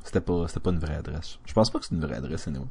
[0.04, 1.40] c'était pas, c'était pas une vraie adresse.
[1.46, 2.66] Je pense pas que c'est une vraie adresse, anyway.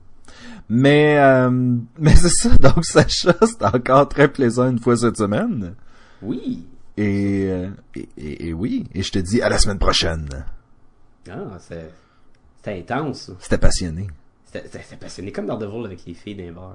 [0.69, 1.51] Mais, euh,
[1.99, 5.75] mais c'est ça, donc Sacha, c'est encore très plaisant une fois cette semaine.
[6.23, 6.67] Oui.
[6.97, 10.29] Et, euh, et, et- et oui, et je te dis à la semaine prochaine.
[11.31, 11.91] Ah, c'est...
[12.57, 13.31] C'était intense.
[13.39, 14.09] C'était passionné.
[14.45, 16.75] C'était c'était- c'était passionné, comme Daredevil avec les filles d'un bar.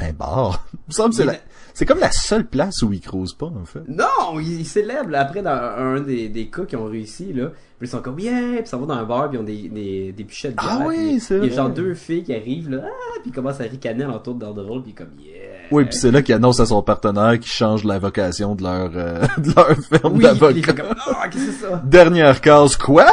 [0.00, 0.66] Un bar?
[0.74, 1.38] Il me semble que c'est la-
[1.78, 3.82] c'est comme la seule place où il crouse pas, en fait.
[3.86, 7.50] Non, ils, ils célèbrent là, après dans un des, des cas qui ont réussi là.
[7.78, 9.68] Puis ils sont comme yeah, puis ça va dans un bar, puis ils ont des
[9.68, 11.56] des des pichettes de Ah oui, c'est Il y a vrai.
[11.56, 14.82] genre deux filles qui arrivent là, ah, puis ils commencent à ricaner l'entour de Daredevil,
[14.82, 15.34] puis comme yeah.
[15.70, 18.90] Oui, puis c'est là qu'il annonce à son partenaire qu'il change la vocation de leur,
[18.96, 20.72] euh, de leur firme oui, puis il fait d'avocat.
[20.72, 21.80] comme ah, qu'est-ce que c'est ça?
[21.84, 23.06] Dernière case, quoi?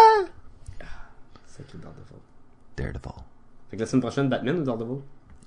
[1.46, 2.20] C'est qui Daredevil
[2.76, 3.22] Daredevil.
[3.70, 4.98] Fait que la semaine prochaine Batman ou Daredevil?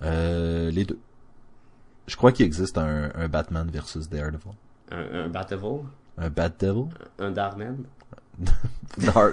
[0.04, 0.98] Euh, les deux.
[2.08, 4.52] Je crois qu'il existe un, un Batman versus Daredevil.
[4.90, 5.82] Un, un Batdevil,
[6.16, 6.88] Un Bat Devil?
[7.20, 7.84] un Darkman?
[8.98, 9.32] Dar,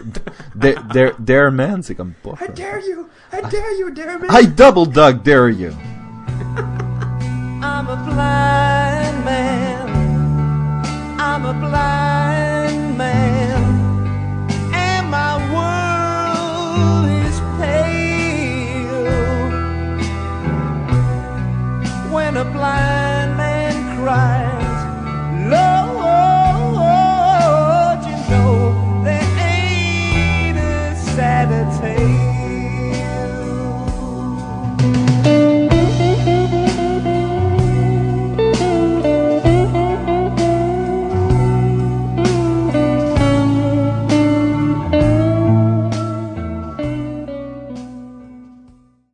[0.56, 2.34] Dare, Dare, Dare Man, c'est comme pas.
[2.42, 4.30] I dare you, I dare you, dare man.
[4.30, 5.72] I double dog dare you.
[7.62, 9.90] I'm a blind man.
[11.20, 12.15] I'm a blind